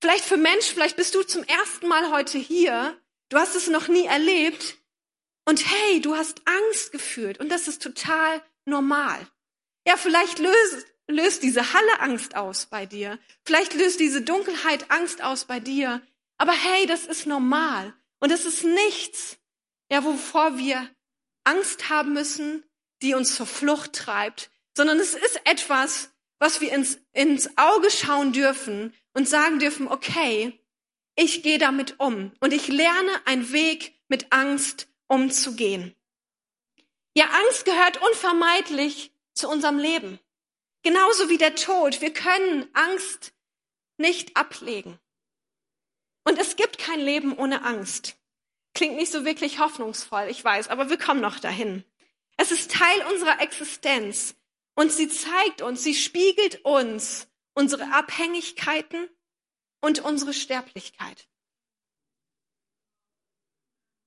Vielleicht 0.00 0.24
für 0.24 0.38
Menschen, 0.38 0.74
vielleicht 0.74 0.96
bist 0.96 1.14
du 1.14 1.22
zum 1.22 1.44
ersten 1.44 1.86
Mal 1.86 2.10
heute 2.10 2.38
hier, 2.38 2.98
du 3.28 3.36
hast 3.36 3.54
es 3.54 3.68
noch 3.68 3.88
nie 3.88 4.06
erlebt 4.06 4.78
und 5.44 5.66
hey, 5.70 6.00
du 6.00 6.16
hast 6.16 6.40
Angst 6.46 6.92
gefühlt 6.92 7.40
und 7.40 7.50
das 7.50 7.68
ist 7.68 7.82
total 7.82 8.42
normal. 8.64 9.18
Ja, 9.86 9.98
vielleicht 9.98 10.38
löst, 10.38 10.86
löst 11.08 11.42
diese 11.42 11.74
Halle 11.74 12.00
Angst 12.00 12.36
aus 12.36 12.66
bei 12.66 12.86
dir. 12.86 13.18
Vielleicht 13.44 13.74
löst 13.74 14.00
diese 14.00 14.22
Dunkelheit 14.22 14.90
Angst 14.90 15.22
aus 15.22 15.44
bei 15.44 15.60
dir. 15.60 16.00
Aber 16.38 16.52
hey, 16.52 16.86
das 16.86 17.04
ist 17.04 17.26
normal. 17.26 17.92
Und 18.18 18.32
es 18.32 18.46
ist 18.46 18.64
nichts, 18.64 19.36
ja, 19.90 20.04
wovor 20.04 20.58
wir 20.58 20.88
Angst 21.44 21.88
haben 21.90 22.12
müssen, 22.12 22.64
die 23.02 23.14
uns 23.14 23.34
zur 23.34 23.46
Flucht 23.46 23.92
treibt, 23.92 24.50
sondern 24.76 24.98
es 24.98 25.14
ist 25.14 25.40
etwas, 25.44 26.10
was 26.38 26.60
wir 26.60 26.72
ins, 26.72 26.98
ins 27.12 27.56
Auge 27.56 27.90
schauen 27.90 28.32
dürfen 28.32 28.94
und 29.12 29.28
sagen 29.28 29.58
dürfen, 29.58 29.88
okay, 29.88 30.60
ich 31.16 31.42
gehe 31.42 31.58
damit 31.58 32.00
um 32.00 32.32
und 32.40 32.52
ich 32.52 32.68
lerne 32.68 33.26
einen 33.26 33.52
Weg 33.52 33.94
mit 34.08 34.32
Angst 34.32 34.88
umzugehen. 35.06 35.94
Ja, 37.16 37.26
Angst 37.26 37.64
gehört 37.64 38.02
unvermeidlich 38.02 39.12
zu 39.34 39.48
unserem 39.48 39.78
Leben. 39.78 40.18
Genauso 40.82 41.28
wie 41.28 41.38
der 41.38 41.54
Tod. 41.54 42.00
Wir 42.00 42.12
können 42.12 42.68
Angst 42.72 43.32
nicht 43.96 44.36
ablegen. 44.36 44.98
Und 46.24 46.38
es 46.38 46.56
gibt 46.56 46.78
kein 46.78 47.00
Leben 47.00 47.36
ohne 47.36 47.62
Angst. 47.62 48.16
Klingt 48.74 48.96
nicht 48.96 49.12
so 49.12 49.24
wirklich 49.24 49.60
hoffnungsvoll, 49.60 50.26
ich 50.28 50.44
weiß, 50.44 50.68
aber 50.68 50.90
wir 50.90 50.98
kommen 50.98 51.20
noch 51.20 51.38
dahin. 51.38 51.84
Es 52.36 52.50
ist 52.50 52.72
Teil 52.72 53.06
unserer 53.12 53.40
Existenz 53.40 54.34
und 54.74 54.92
sie 54.92 55.08
zeigt 55.08 55.62
uns, 55.62 55.84
sie 55.84 55.94
spiegelt 55.94 56.64
uns 56.64 57.28
unsere 57.54 57.92
Abhängigkeiten 57.92 59.08
und 59.80 60.00
unsere 60.00 60.34
Sterblichkeit. 60.34 61.28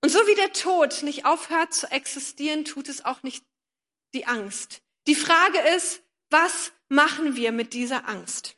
Und 0.03 0.09
so 0.09 0.19
wie 0.27 0.36
der 0.36 0.51
Tod 0.53 1.03
nicht 1.03 1.25
aufhört 1.25 1.74
zu 1.74 1.89
existieren, 1.89 2.65
tut 2.65 2.89
es 2.89 3.05
auch 3.05 3.24
nicht 3.24 3.45
die 4.13 4.25
Angst. 4.25 4.81
Die 5.07 5.15
Frage 5.15 5.59
ist, 5.75 6.03
was 6.29 6.71
machen 6.89 7.36
wir 7.36 7.51
mit 7.51 7.74
dieser 7.74 8.07
Angst? 8.07 8.57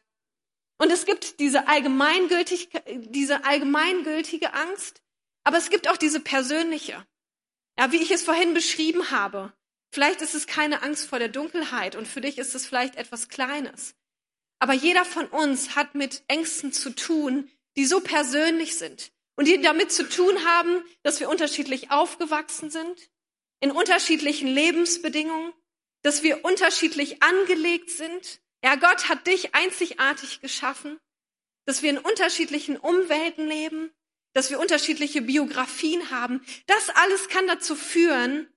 Und 0.77 0.91
es 0.91 1.05
gibt 1.05 1.39
diese, 1.39 1.65
diese 2.87 3.45
allgemeingültige 3.45 4.53
Angst, 4.53 5.01
aber 5.43 5.58
es 5.58 5.69
gibt 5.69 5.88
auch 5.89 5.98
diese 5.98 6.19
persönliche. 6.19 7.05
Ja, 7.77 7.91
wie 7.91 8.01
ich 8.01 8.12
es 8.12 8.24
vorhin 8.24 8.53
beschrieben 8.53 9.12
habe. 9.12 9.53
Vielleicht 9.91 10.22
ist 10.22 10.36
es 10.36 10.48
keine 10.48 10.84
Angst 10.84 11.08
vor 11.08 11.19
der 11.19 11.29
Dunkelheit 11.29 11.96
und 11.96 12.08
für 12.08 12.22
dich 12.22 12.38
ist 12.38 12.53
es 12.53 12.65
vielleicht 12.65 12.96
etwas 12.96 13.29
Kleines. 13.29 13.96
Aber 14.60 14.74
jeder 14.74 15.05
von 15.05 15.27
uns 15.27 15.75
hat 15.75 15.96
mit 15.96 16.24
Ängsten 16.27 16.74
zu 16.74 16.89
tun, 16.91 17.50
die 17.77 17.86
so 17.86 18.01
persönlich 18.01 18.75
sind, 18.75 19.12
und 19.39 19.46
die 19.46 19.62
damit 19.62 19.89
zu 19.89 20.03
tun 20.03 20.43
haben, 20.43 20.84
dass 21.01 21.22
wir 21.22 21.29
unterschiedlich 21.29 21.91
aufgewachsen 21.91 22.69
sind, 22.69 23.10
in 23.62 23.72
unterschiedlichen 23.72 24.50
Lebensbedingungen, 24.50 25.53
dass 26.01 26.24
wir 26.24 26.43
unterschiedlich 26.43 27.24
angelegt 27.24 27.89
sind. 27.89 28.41
Ja, 28.62 28.75
Gott 28.75 29.08
hat 29.08 29.27
dich 29.27 29.55
einzigartig 29.55 30.41
geschaffen, 30.41 31.00
dass 31.65 31.81
wir 31.81 31.89
in 31.89 32.00
unterschiedlichen 32.00 32.75
Umwelten 32.75 33.48
leben, 33.48 33.91
dass 34.33 34.50
wir 34.50 34.59
unterschiedliche 34.59 35.21
Biografien 35.21 36.12
haben. 36.12 36.45
Das 36.67 36.89
alles 36.89 37.27
kann 37.29 37.48
dazu 37.48 37.75
führen, 37.75 38.48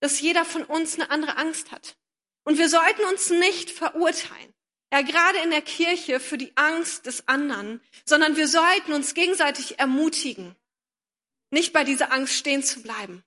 dass 0.00 0.20
jeder 0.20 0.44
von 0.44 0.64
uns 0.64 0.94
eine 0.94 1.10
andere 1.10 1.36
Angst 1.36 1.72
hat. 1.72 1.96
Und 2.44 2.58
wir 2.58 2.68
sollten 2.68 3.04
uns 3.04 3.30
nicht 3.30 3.70
verurteilen 3.70 4.54
ja 4.92 5.02
gerade 5.02 5.38
in 5.38 5.50
der 5.50 5.62
Kirche 5.62 6.20
für 6.20 6.38
die 6.38 6.56
Angst 6.56 7.06
des 7.06 7.28
anderen, 7.28 7.80
sondern 8.04 8.36
wir 8.36 8.48
sollten 8.48 8.92
uns 8.92 9.14
gegenseitig 9.14 9.78
ermutigen, 9.78 10.56
nicht 11.50 11.72
bei 11.72 11.84
dieser 11.84 12.12
Angst 12.12 12.34
stehen 12.34 12.62
zu 12.62 12.82
bleiben, 12.82 13.24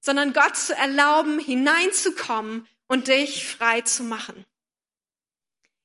sondern 0.00 0.32
Gott 0.32 0.56
zu 0.56 0.74
erlauben, 0.74 1.38
hineinzukommen 1.38 2.66
und 2.88 3.08
dich 3.08 3.46
frei 3.46 3.82
zu 3.82 4.02
machen. 4.02 4.44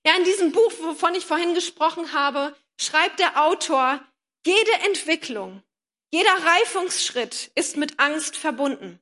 Ja, 0.06 0.16
in 0.18 0.24
diesem 0.24 0.52
Buch, 0.52 0.72
wovon 0.82 1.16
ich 1.16 1.26
vorhin 1.26 1.56
gesprochen 1.56 2.14
habe, 2.14 2.56
schreibt 2.80 3.20
der 3.20 3.44
Autor, 3.44 4.04
jede 4.46 4.74
Entwicklung, 4.86 5.64
jeder 6.12 6.32
Reifungsschritt 6.32 7.52
ist 7.56 7.78
mit 7.78 8.00
Angst 8.00 8.38
verbunden. 8.38 9.00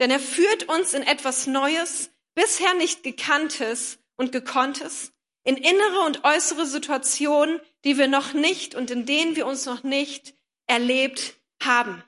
Denn 0.00 0.10
er 0.10 0.20
führt 0.20 0.68
uns 0.68 0.94
in 0.94 1.02
etwas 1.02 1.46
Neues, 1.46 2.10
bisher 2.34 2.74
nicht 2.74 3.02
gekanntes 3.02 3.98
und 4.16 4.32
gekonntes, 4.32 5.12
in 5.44 5.56
innere 5.56 6.00
und 6.00 6.24
äußere 6.24 6.66
Situationen, 6.66 7.60
die 7.84 7.98
wir 7.98 8.08
noch 8.08 8.32
nicht 8.32 8.74
und 8.74 8.90
in 8.90 9.06
denen 9.06 9.36
wir 9.36 9.46
uns 9.46 9.66
noch 9.66 9.82
nicht 9.82 10.34
erlebt 10.66 11.34
haben. 11.62 12.02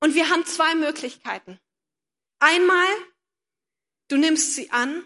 Und 0.00 0.14
wir 0.14 0.28
haben 0.28 0.44
zwei 0.44 0.74
Möglichkeiten. 0.74 1.58
Einmal, 2.38 2.86
du 4.08 4.16
nimmst 4.16 4.54
sie 4.54 4.70
an 4.70 5.04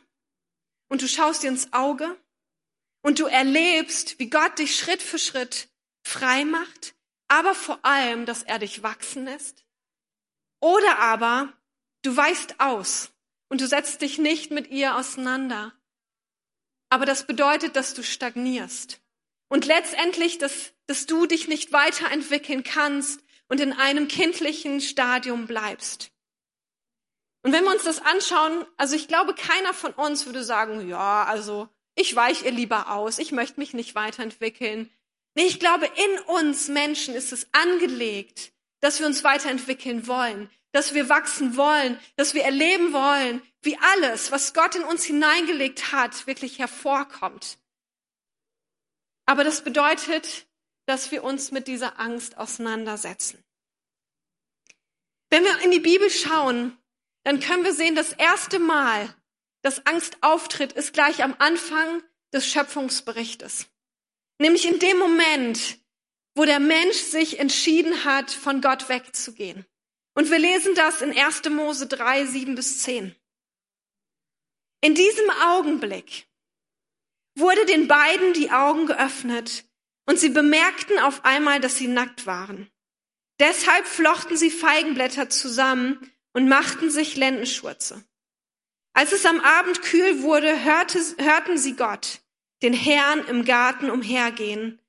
und 0.88 1.02
du 1.02 1.08
schaust 1.08 1.42
dir 1.42 1.48
ins 1.48 1.72
Auge 1.72 2.16
und 3.02 3.18
du 3.18 3.26
erlebst, 3.26 4.18
wie 4.18 4.28
Gott 4.28 4.58
dich 4.58 4.76
Schritt 4.76 5.02
für 5.02 5.18
Schritt 5.18 5.71
frei 6.02 6.44
macht, 6.44 6.94
aber 7.28 7.54
vor 7.54 7.84
allem, 7.84 8.26
dass 8.26 8.42
er 8.42 8.58
dich 8.58 8.82
wachsen 8.82 9.24
lässt. 9.24 9.64
Oder 10.60 10.98
aber 10.98 11.52
du 12.02 12.16
weichst 12.16 12.60
aus 12.60 13.10
und 13.48 13.60
du 13.60 13.66
setzt 13.66 14.02
dich 14.02 14.18
nicht 14.18 14.50
mit 14.50 14.68
ihr 14.68 14.96
auseinander. 14.96 15.72
Aber 16.88 17.06
das 17.06 17.26
bedeutet, 17.26 17.74
dass 17.74 17.94
du 17.94 18.02
stagnierst. 18.02 19.00
Und 19.48 19.66
letztendlich, 19.66 20.38
dass, 20.38 20.72
dass 20.86 21.06
du 21.06 21.26
dich 21.26 21.48
nicht 21.48 21.72
weiterentwickeln 21.72 22.64
kannst 22.64 23.22
und 23.48 23.60
in 23.60 23.72
einem 23.72 24.08
kindlichen 24.08 24.80
Stadium 24.80 25.46
bleibst. 25.46 26.10
Und 27.42 27.52
wenn 27.52 27.64
wir 27.64 27.72
uns 27.72 27.82
das 27.84 27.98
anschauen, 27.98 28.64
also 28.76 28.94
ich 28.94 29.08
glaube, 29.08 29.34
keiner 29.34 29.74
von 29.74 29.92
uns 29.92 30.26
würde 30.26 30.44
sagen, 30.44 30.88
ja, 30.88 31.24
also 31.24 31.68
ich 31.94 32.14
weiche 32.14 32.46
ihr 32.46 32.52
lieber 32.52 32.90
aus, 32.92 33.18
ich 33.18 33.32
möchte 33.32 33.60
mich 33.60 33.74
nicht 33.74 33.94
weiterentwickeln. 33.94 34.90
Ich 35.34 35.58
glaube, 35.58 35.86
in 35.86 36.18
uns 36.34 36.68
Menschen 36.68 37.14
ist 37.14 37.32
es 37.32 37.46
angelegt, 37.52 38.52
dass 38.80 39.00
wir 39.00 39.06
uns 39.06 39.24
weiterentwickeln 39.24 40.06
wollen, 40.06 40.50
dass 40.72 40.94
wir 40.94 41.08
wachsen 41.08 41.56
wollen, 41.56 41.98
dass 42.16 42.34
wir 42.34 42.44
erleben 42.44 42.92
wollen, 42.92 43.42
wie 43.62 43.78
alles, 43.78 44.32
was 44.32 44.54
Gott 44.54 44.74
in 44.74 44.84
uns 44.84 45.04
hineingelegt 45.04 45.92
hat, 45.92 46.26
wirklich 46.26 46.58
hervorkommt. 46.58 47.58
Aber 49.24 49.44
das 49.44 49.62
bedeutet, 49.62 50.46
dass 50.86 51.10
wir 51.12 51.22
uns 51.24 51.52
mit 51.52 51.68
dieser 51.68 51.98
Angst 52.00 52.36
auseinandersetzen. 52.36 53.42
Wenn 55.30 55.44
wir 55.44 55.60
in 55.60 55.70
die 55.70 55.80
Bibel 55.80 56.10
schauen, 56.10 56.76
dann 57.24 57.40
können 57.40 57.64
wir 57.64 57.72
sehen, 57.72 57.94
das 57.94 58.12
erste 58.12 58.58
Mal, 58.58 59.14
dass 59.62 59.86
Angst 59.86 60.18
auftritt, 60.20 60.72
ist 60.72 60.92
gleich 60.92 61.22
am 61.22 61.34
Anfang 61.38 62.02
des 62.34 62.46
Schöpfungsberichtes. 62.46 63.66
Nämlich 64.38 64.66
in 64.66 64.78
dem 64.78 64.98
Moment, 64.98 65.78
wo 66.34 66.44
der 66.44 66.60
Mensch 66.60 66.96
sich 66.96 67.38
entschieden 67.38 68.04
hat, 68.04 68.30
von 68.30 68.60
Gott 68.60 68.88
wegzugehen. 68.88 69.66
Und 70.14 70.30
wir 70.30 70.38
lesen 70.38 70.74
das 70.74 71.02
in 71.02 71.16
1. 71.16 71.48
Mose 71.50 71.86
3, 71.86 72.26
7 72.26 72.54
bis 72.54 72.82
10. 72.82 73.14
In 74.82 74.94
diesem 74.94 75.30
Augenblick 75.42 76.26
wurde 77.38 77.64
den 77.66 77.88
beiden 77.88 78.32
die 78.32 78.50
Augen 78.50 78.86
geöffnet 78.86 79.64
und 80.06 80.18
sie 80.18 80.30
bemerkten 80.30 80.98
auf 80.98 81.24
einmal, 81.24 81.60
dass 81.60 81.76
sie 81.76 81.86
nackt 81.86 82.26
waren. 82.26 82.70
Deshalb 83.38 83.86
flochten 83.86 84.36
sie 84.36 84.50
Feigenblätter 84.50 85.30
zusammen 85.30 86.12
und 86.32 86.48
machten 86.48 86.90
sich 86.90 87.16
Lendenschurze. 87.16 88.04
Als 88.94 89.12
es 89.12 89.24
am 89.24 89.40
Abend 89.40 89.82
kühl 89.82 90.22
wurde, 90.22 90.64
hörte, 90.64 90.98
hörten 91.18 91.56
sie 91.56 91.74
Gott, 91.76 92.21
den 92.62 92.72
Herrn 92.72 93.26
im 93.26 93.44
Garten 93.44 93.90
umhergehen. 93.90 94.80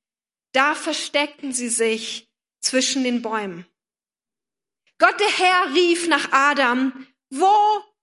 Da 0.52 0.76
versteckten 0.76 1.52
sie 1.52 1.70
sich 1.70 2.30
zwischen 2.62 3.04
den 3.04 3.22
Bäumen. 3.22 3.66
Gott 5.00 5.20
der 5.20 5.30
Herr 5.30 5.74
rief 5.74 6.08
nach 6.08 6.32
Adam, 6.32 7.08
wo 7.30 7.54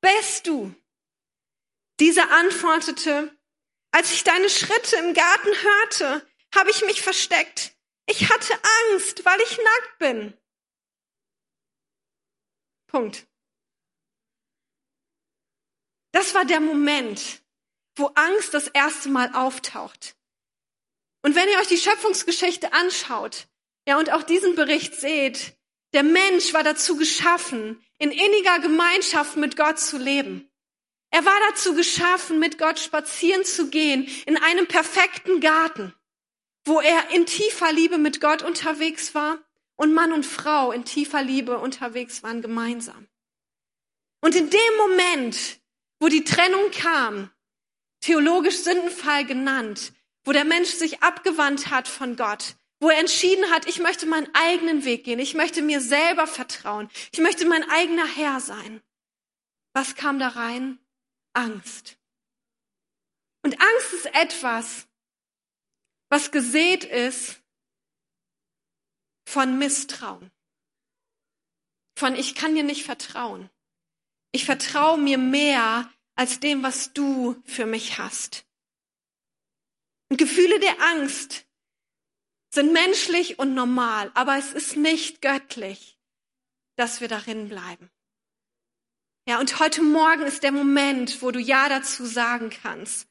bist 0.01 0.47
du? 0.47 0.75
Dieser 2.01 2.31
antwortete, 2.31 3.35
als 3.93 4.13
ich 4.13 4.25
deine 4.25 4.51
Schritte 4.51 4.97
im 4.97 5.15
Garten 5.15 5.49
hörte, 5.49 6.27
habe 6.55 6.71
ich 6.71 6.85
mich 6.85 7.03
versteckt. 7.03 7.77
Ich 8.07 8.29
hatte 8.29 8.55
Angst, 8.91 9.25
weil 9.25 9.41
ich 9.41 9.57
nackt 9.57 9.99
bin. 9.99 10.37
Punkt. 12.89 13.27
Das 16.13 16.35
war 16.35 16.45
der 16.45 16.61
Moment, 16.61 17.40
wo 18.01 18.07
Angst 18.15 18.55
das 18.55 18.69
erste 18.69 19.09
Mal 19.09 19.31
auftaucht. 19.35 20.17
Und 21.23 21.35
wenn 21.35 21.49
ihr 21.49 21.59
euch 21.59 21.69
die 21.69 21.79
Schöpfungsgeschichte 21.79 22.73
anschaut, 22.73 23.47
ja, 23.87 23.99
und 23.99 24.11
auch 24.13 24.23
diesen 24.23 24.55
Bericht 24.55 24.95
seht, 24.95 25.57
der 25.93 26.03
Mensch 26.03 26.55
war 26.55 26.63
dazu 26.63 26.97
geschaffen, 26.97 27.83
in 27.99 28.11
inniger 28.11 28.59
Gemeinschaft 28.61 29.37
mit 29.37 29.57
Gott 29.57 29.79
zu 29.79 29.99
leben. 29.99 30.51
Er 31.11 31.25
war 31.25 31.39
dazu 31.51 31.75
geschaffen, 31.75 32.39
mit 32.39 32.59
Gott 32.59 32.79
spazieren 32.79 33.45
zu 33.45 33.69
gehen 33.69 34.09
in 34.27 34.37
einem 34.37 34.67
perfekten 34.67 35.41
Garten, 35.41 35.95
wo 36.65 36.81
er 36.81 37.11
in 37.11 37.27
tiefer 37.27 37.73
Liebe 37.73 37.99
mit 37.99 38.21
Gott 38.21 38.43
unterwegs 38.43 39.15
war 39.15 39.39
und 39.77 39.93
Mann 39.93 40.13
und 40.13 40.25
Frau 40.25 40.71
in 40.73 40.85
tiefer 40.85 41.23
Liebe 41.23 41.59
unterwegs 41.59 42.23
waren 42.23 42.43
gemeinsam. 42.43 43.09
Und 44.21 44.37
in 44.37 44.49
dem 44.51 44.77
Moment, 44.79 45.61
wo 45.99 46.09
die 46.09 46.25
Trennung 46.25 46.71
kam, 46.71 47.31
theologisch 48.01 48.59
Sündenfall 48.59 49.25
genannt, 49.25 49.93
wo 50.25 50.33
der 50.33 50.45
Mensch 50.45 50.71
sich 50.71 51.03
abgewandt 51.03 51.71
hat 51.71 51.89
von 51.89 52.17
Gott, 52.17 52.57
wo 52.81 52.89
er 52.89 52.99
entschieden 52.99 53.51
hat, 53.51 53.67
ich 53.67 53.79
möchte 53.79 54.07
meinen 54.07 54.29
eigenen 54.35 54.85
Weg 54.85 55.05
gehen, 55.05 55.19
ich 55.19 55.35
möchte 55.35 55.63
mir 55.63 55.81
selber 55.81 56.27
vertrauen, 56.27 56.89
ich 57.13 57.21
möchte 57.21 57.47
mein 57.47 57.69
eigener 57.71 58.07
Herr 58.07 58.41
sein. 58.41 58.83
Was 59.73 59.95
kam 59.95 60.19
da 60.19 60.29
rein? 60.29 60.79
Angst. 61.33 61.99
Und 63.43 63.61
Angst 63.61 63.93
ist 63.93 64.07
etwas, 64.15 64.87
was 66.09 66.31
gesät 66.31 66.85
ist 66.85 67.41
von 69.27 69.59
Misstrauen. 69.59 70.31
Von 71.97 72.15
ich 72.15 72.35
kann 72.35 72.55
dir 72.55 72.65
nicht 72.65 72.85
vertrauen. 72.85 73.51
Ich 74.33 74.45
vertraue 74.45 74.99
mir 74.99 75.19
mehr 75.19 75.91
als 76.21 76.39
dem, 76.39 76.63
was 76.63 76.93
du 76.93 77.43
für 77.47 77.65
mich 77.65 77.97
hast. 77.97 78.45
Und 80.11 80.19
Gefühle 80.19 80.61
der 80.61 80.79
Angst 80.93 81.47
sind 82.53 82.75
menschlich 82.75 83.39
und 83.39 83.55
normal, 83.55 84.11
aber 84.13 84.37
es 84.37 84.53
ist 84.53 84.77
nicht 84.77 85.23
göttlich, 85.23 85.99
dass 86.77 87.01
wir 87.01 87.09
darin 87.09 87.49
bleiben. 87.49 87.91
Ja, 89.27 89.41
und 89.41 89.61
heute 89.61 89.81
Morgen 89.81 90.25
ist 90.25 90.43
der 90.43 90.53
Moment, 90.53 91.23
wo 91.23 91.31
du 91.31 91.41
Ja 91.41 91.71
dazu 91.71 92.05
sagen 92.05 92.51
kannst, 92.51 93.09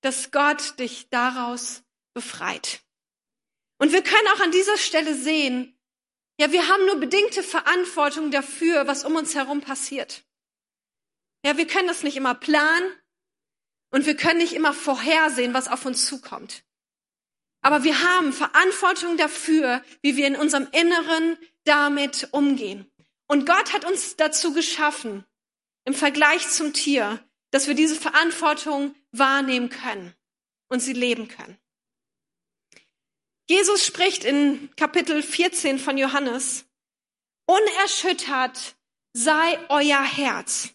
dass 0.00 0.32
Gott 0.32 0.76
dich 0.80 1.08
daraus 1.08 1.84
befreit. 2.14 2.82
Und 3.78 3.92
wir 3.92 4.02
können 4.02 4.26
auch 4.34 4.40
an 4.40 4.50
dieser 4.50 4.76
Stelle 4.76 5.14
sehen, 5.14 5.78
ja, 6.40 6.50
wir 6.50 6.66
haben 6.66 6.84
nur 6.86 6.96
bedingte 6.96 7.44
Verantwortung 7.44 8.32
dafür, 8.32 8.88
was 8.88 9.04
um 9.04 9.14
uns 9.14 9.36
herum 9.36 9.60
passiert. 9.60 10.24
Ja, 11.44 11.56
wir 11.56 11.66
können 11.66 11.88
das 11.88 12.02
nicht 12.02 12.16
immer 12.16 12.34
planen 12.34 12.92
und 13.90 14.06
wir 14.06 14.16
können 14.16 14.38
nicht 14.38 14.52
immer 14.52 14.72
vorhersehen, 14.72 15.54
was 15.54 15.68
auf 15.68 15.86
uns 15.86 16.06
zukommt. 16.06 16.64
Aber 17.62 17.84
wir 17.84 18.02
haben 18.02 18.32
Verantwortung 18.32 19.16
dafür, 19.16 19.82
wie 20.02 20.16
wir 20.16 20.26
in 20.26 20.36
unserem 20.36 20.68
Inneren 20.72 21.36
damit 21.64 22.28
umgehen. 22.32 22.90
Und 23.26 23.46
Gott 23.46 23.72
hat 23.72 23.84
uns 23.84 24.16
dazu 24.16 24.52
geschaffen, 24.52 25.24
im 25.84 25.94
Vergleich 25.94 26.48
zum 26.48 26.72
Tier, 26.72 27.22
dass 27.50 27.66
wir 27.66 27.74
diese 27.74 27.96
Verantwortung 27.96 28.94
wahrnehmen 29.12 29.70
können 29.70 30.14
und 30.68 30.80
sie 30.80 30.92
leben 30.92 31.28
können. 31.28 31.58
Jesus 33.48 33.84
spricht 33.84 34.24
in 34.24 34.74
Kapitel 34.76 35.22
14 35.22 35.78
von 35.78 35.98
Johannes, 35.98 36.66
unerschüttert 37.46 38.76
sei 39.12 39.58
euer 39.68 40.02
Herz. 40.02 40.70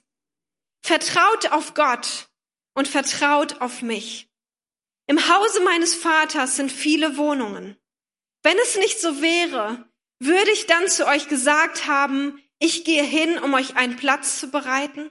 Vertraut 0.86 1.52
auf 1.52 1.74
Gott 1.74 2.30
und 2.76 2.88
vertraut 2.88 3.60
auf 3.60 3.82
mich. 3.82 4.30
Im 5.08 5.18
Hause 5.18 5.62
meines 5.62 5.96
Vaters 5.96 6.58
sind 6.58 6.72
viele 6.72 7.18
Wohnungen. 7.18 7.76
Wenn 8.44 8.56
es 8.60 8.78
nicht 8.78 9.02
so 9.02 9.20
wäre, 9.20 9.90
würde 10.20 10.52
ich 10.52 10.68
dann 10.68 10.88
zu 10.88 11.08
euch 11.08 11.28
gesagt 11.28 11.88
haben, 11.88 12.40
ich 12.60 12.84
gehe 12.84 13.02
hin, 13.04 13.40
um 13.40 13.56
euch 13.56 13.76
einen 13.76 13.96
Platz 13.96 14.40
zu 14.40 14.52
bereiten? 14.52 15.10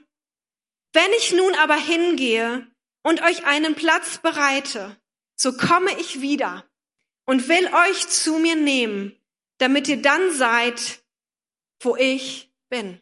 Wenn 0.93 1.11
ich 1.17 1.33
nun 1.33 1.53
aber 1.55 1.75
hingehe 1.75 2.71
und 3.03 3.21
euch 3.23 3.45
einen 3.45 3.75
Platz 3.75 4.19
bereite, 4.19 4.95
so 5.35 5.57
komme 5.57 5.91
ich 5.99 6.21
wieder 6.21 6.65
und 7.25 7.49
will 7.49 7.69
euch 7.89 8.07
zu 8.07 8.39
mir 8.39 8.55
nehmen, 8.55 9.21
damit 9.57 9.89
ihr 9.89 10.01
dann 10.01 10.31
seid, 10.31 11.03
wo 11.81 11.97
ich 11.97 12.49
bin. 12.69 13.01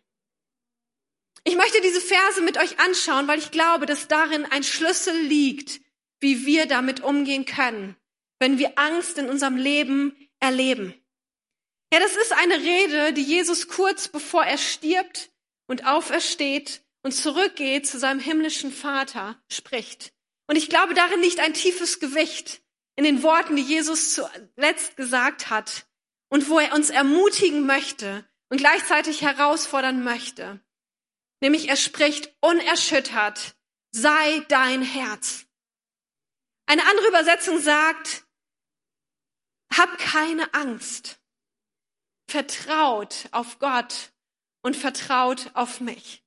Ich 1.46 1.56
möchte 1.56 1.82
diese 1.82 2.02
Verse 2.02 2.42
mit 2.42 2.58
euch 2.58 2.80
anschauen, 2.80 3.28
weil 3.28 3.40
ich 3.40 3.52
glaube, 3.52 3.86
dass 3.86 4.08
darin 4.08 4.46
ein 4.46 4.64
Schlüssel 4.64 5.16
liegt, 5.18 5.82
wie 6.20 6.46
wir 6.46 6.66
damit 6.66 7.02
umgehen 7.02 7.46
können, 7.46 7.98
wenn 8.40 8.58
wir 8.58 8.78
Angst 8.78 9.18
in 9.18 9.30
unserem 9.30 9.58
Leben 9.58 10.16
erleben. 10.40 10.94
Ja, 11.94 12.00
das 12.00 12.16
ist 12.16 12.32
eine 12.32 12.58
Rede, 12.58 13.14
die 13.14 13.24
Jesus 13.24 13.68
kurz 13.68 14.08
bevor 14.08 14.44
er 14.44 14.58
stirbt 14.58 15.32
und 15.68 15.86
aufersteht 15.86 16.82
und 17.04 17.12
zurückgeht 17.12 17.86
zu 17.86 18.00
seinem 18.00 18.20
himmlischen 18.20 18.72
Vater 18.72 19.38
spricht. 19.50 20.14
Und 20.48 20.56
ich 20.56 20.70
glaube, 20.70 20.94
darin 20.94 21.22
liegt 21.22 21.40
ein 21.40 21.54
tiefes 21.54 22.00
Gewicht 22.00 22.62
in 22.96 23.04
den 23.04 23.22
Worten, 23.22 23.56
die 23.56 23.62
Jesus 23.62 24.14
zuletzt 24.14 24.98
gesagt 24.98 25.50
hat 25.50 25.86
und 26.30 26.50
wo 26.50 26.60
er 26.60 26.74
uns 26.74 26.90
ermutigen 26.90 27.66
möchte 27.66 28.26
und 28.50 28.58
gleichzeitig 28.58 29.22
herausfordern 29.22 30.04
möchte. 30.04 30.62
Nämlich 31.44 31.68
er 31.68 31.76
spricht 31.76 32.34
unerschüttert, 32.40 33.58
sei 33.92 34.40
dein 34.48 34.82
Herz. 34.82 35.46
Eine 36.68 36.86
andere 36.86 37.10
Übersetzung 37.10 37.60
sagt, 37.60 38.26
hab 39.78 39.98
keine 39.98 40.54
Angst. 40.54 41.20
Vertraut 42.30 43.28
auf 43.34 43.60
Gott 43.60 44.14
und 44.62 44.78
vertraut 44.78 45.52
auf 45.54 45.82
mich. 45.82 46.24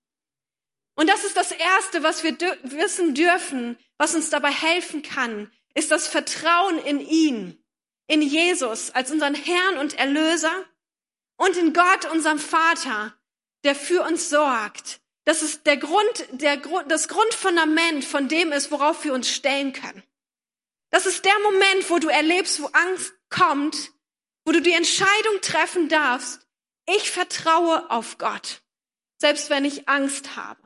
Und 0.97 1.09
das 1.09 1.25
ist 1.25 1.39
das 1.39 1.51
Erste, 1.51 2.03
was 2.03 2.23
wir 2.23 2.39
wissen 2.65 3.15
dürfen, 3.15 3.79
was 3.97 4.15
uns 4.15 4.29
dabei 4.29 4.51
helfen 4.51 5.01
kann, 5.01 5.51
ist 5.73 5.93
das 5.93 6.09
Vertrauen 6.09 6.79
in 6.85 7.01
ihn, 7.01 7.65
in 8.07 8.21
Jesus 8.21 8.91
als 8.91 9.11
unseren 9.11 9.35
Herrn 9.35 9.79
und 9.79 9.95
Erlöser 9.95 10.67
und 11.39 11.57
in 11.57 11.73
Gott, 11.73 12.05
unserem 12.05 12.39
Vater, 12.39 13.19
der 13.65 13.75
für 13.75 14.03
uns 14.03 14.29
sorgt. 14.29 15.01
Das 15.27 15.43
ist 15.43 15.67
der 15.67 15.77
Grund, 15.77 16.29
der, 16.31 16.57
das 16.87 17.09
Grundfundament 17.09 18.05
von 18.05 18.29
dem 18.29 18.53
ist, 18.53 18.71
worauf 18.71 19.05
wir 19.05 19.13
uns 19.13 19.29
stellen 19.29 19.73
können. 19.73 20.05
Das 20.91 21.05
ist 21.05 21.25
der 21.25 21.37
Moment, 21.41 21.91
wo 21.91 21.99
du 21.99 22.07
erlebst, 22.09 22.63
wo 22.63 22.67
Angst 22.67 23.13
kommt, 23.29 23.93
wo 24.45 24.53
du 24.53 24.63
die 24.63 24.73
Entscheidung 24.73 25.41
treffen 25.43 25.89
darfst, 25.89 26.47
ich 26.87 27.11
vertraue 27.11 27.91
auf 27.91 28.19
Gott, 28.19 28.63
selbst 29.19 29.51
wenn 29.51 29.65
ich 29.65 29.89
Angst 29.89 30.37
habe. 30.37 30.63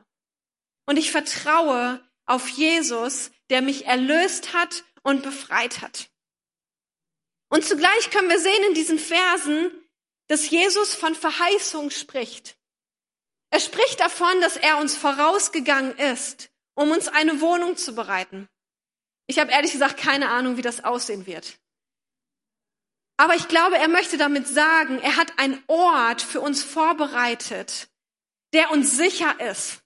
Und 0.85 0.97
ich 0.97 1.11
vertraue 1.11 2.07
auf 2.27 2.47
Jesus, 2.49 3.31
der 3.49 3.63
mich 3.63 3.87
erlöst 3.87 4.53
hat 4.53 4.83
und 5.01 5.23
befreit 5.23 5.81
hat. 5.81 6.11
Und 7.49 7.65
zugleich 7.65 8.11
können 8.11 8.29
wir 8.29 8.39
sehen 8.39 8.63
in 8.67 8.75
diesen 8.75 8.99
Versen, 8.99 9.71
dass 10.27 10.51
Jesus 10.51 10.93
von 10.93 11.15
Verheißung 11.15 11.89
spricht. 11.89 12.60
Er 13.51 13.59
spricht 13.59 13.99
davon, 13.99 14.41
dass 14.41 14.57
er 14.57 14.77
uns 14.77 14.95
vorausgegangen 14.95 15.95
ist, 15.97 16.49
um 16.73 16.89
uns 16.89 17.07
eine 17.09 17.41
Wohnung 17.41 17.77
zu 17.77 17.93
bereiten. 17.93 18.49
Ich 19.27 19.39
habe 19.39 19.51
ehrlich 19.51 19.73
gesagt 19.73 19.97
keine 19.97 20.29
Ahnung, 20.29 20.57
wie 20.57 20.61
das 20.61 20.83
aussehen 20.83 21.25
wird. 21.25 21.59
Aber 23.17 23.35
ich 23.35 23.47
glaube, 23.47 23.77
er 23.77 23.87
möchte 23.87 24.17
damit 24.17 24.47
sagen, 24.47 24.99
er 24.99 25.17
hat 25.17 25.37
einen 25.37 25.61
Ort 25.67 26.21
für 26.21 26.41
uns 26.41 26.63
vorbereitet, 26.63 27.89
der 28.53 28.71
uns 28.71 28.97
sicher 28.97 29.39
ist. 29.51 29.81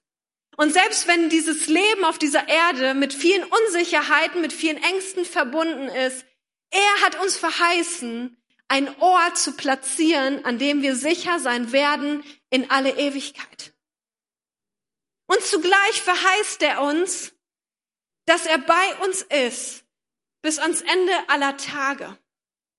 Und 0.56 0.72
selbst 0.72 1.06
wenn 1.06 1.28
dieses 1.28 1.66
Leben 1.66 2.04
auf 2.04 2.18
dieser 2.18 2.48
Erde 2.48 2.94
mit 2.94 3.12
vielen 3.12 3.44
Unsicherheiten, 3.44 4.40
mit 4.40 4.52
vielen 4.52 4.82
Ängsten 4.82 5.24
verbunden 5.24 5.88
ist, 5.88 6.24
er 6.70 7.04
hat 7.04 7.20
uns 7.20 7.36
verheißen, 7.36 8.36
einen 8.68 8.94
Ort 9.00 9.38
zu 9.38 9.52
platzieren, 9.52 10.44
an 10.44 10.58
dem 10.58 10.82
wir 10.82 10.96
sicher 10.96 11.38
sein 11.38 11.72
werden 11.72 12.24
in 12.50 12.70
alle 12.70 12.96
Ewigkeit. 12.96 13.74
Und 15.26 15.42
zugleich 15.42 16.02
verheißt 16.02 16.62
er 16.62 16.82
uns, 16.82 17.32
dass 18.26 18.46
er 18.46 18.58
bei 18.58 18.94
uns 19.04 19.22
ist 19.22 19.84
bis 20.42 20.58
ans 20.58 20.80
Ende 20.80 21.28
aller 21.28 21.56
Tage. 21.56 22.18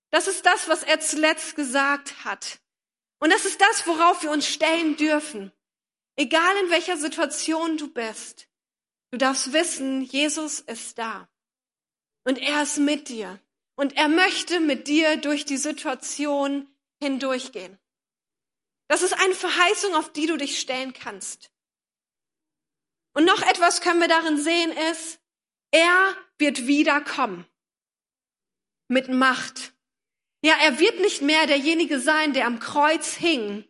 Das 0.09 0.27
ist 0.27 0.45
das, 0.45 0.69
was 0.69 0.83
er 0.83 0.99
zuletzt 0.99 1.55
gesagt 1.55 2.23
hat. 2.23 2.59
Und 3.19 3.31
das 3.31 3.45
ist 3.45 3.59
das, 3.59 3.87
worauf 3.87 4.23
wir 4.23 4.31
uns 4.31 4.47
stellen 4.47 4.95
dürfen. 4.95 5.51
Egal 6.15 6.55
in 6.63 6.69
welcher 6.69 6.97
Situation 6.97 7.77
du 7.77 7.91
bist, 7.91 8.47
du 9.11 9.17
darfst 9.17 9.53
wissen, 9.53 10.01
Jesus 10.01 10.61
ist 10.61 10.97
da. 10.97 11.27
Und 12.23 12.37
er 12.37 12.63
ist 12.63 12.77
mit 12.77 13.09
dir. 13.09 13.39
Und 13.77 13.95
er 13.95 14.07
möchte 14.07 14.59
mit 14.59 14.87
dir 14.87 15.17
durch 15.17 15.45
die 15.45 15.57
Situation 15.57 16.67
hindurchgehen. 16.99 17.77
Das 18.87 19.03
ist 19.03 19.13
eine 19.13 19.35
Verheißung, 19.35 19.93
auf 19.93 20.11
die 20.11 20.25
du 20.25 20.35
dich 20.35 20.59
stellen 20.59 20.93
kannst. 20.93 21.51
Und 23.13 23.25
noch 23.25 23.41
etwas 23.43 23.81
können 23.81 24.01
wir 24.01 24.07
darin 24.07 24.41
sehen, 24.41 24.71
ist, 24.91 25.19
er 25.71 26.15
wird 26.39 26.65
wiederkommen. 26.65 27.45
Mit 28.87 29.09
Macht. 29.09 29.73
Ja, 30.41 30.55
er 30.63 30.79
wird 30.79 30.99
nicht 30.99 31.21
mehr 31.21 31.45
derjenige 31.45 31.99
sein, 31.99 32.33
der 32.33 32.47
am 32.47 32.59
Kreuz 32.59 33.13
hing, 33.13 33.63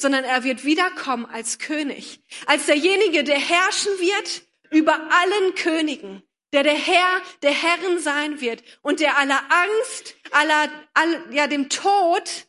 sondern 0.00 0.22
er 0.24 0.44
wird 0.44 0.64
wiederkommen 0.64 1.26
als 1.26 1.58
König. 1.58 2.22
Als 2.46 2.66
derjenige, 2.66 3.24
der 3.24 3.38
herrschen 3.38 3.92
wird 3.98 4.42
über 4.70 4.94
allen 4.94 5.54
Königen 5.56 6.22
der 6.52 6.62
der 6.62 6.74
Herr 6.74 7.22
der 7.42 7.52
Herren 7.52 7.98
sein 7.98 8.40
wird 8.40 8.62
und 8.82 9.00
der 9.00 9.18
aller 9.18 9.40
Angst, 9.50 10.14
aller, 10.30 10.70
all, 10.94 11.34
ja, 11.34 11.46
dem 11.46 11.68
Tod 11.68 12.46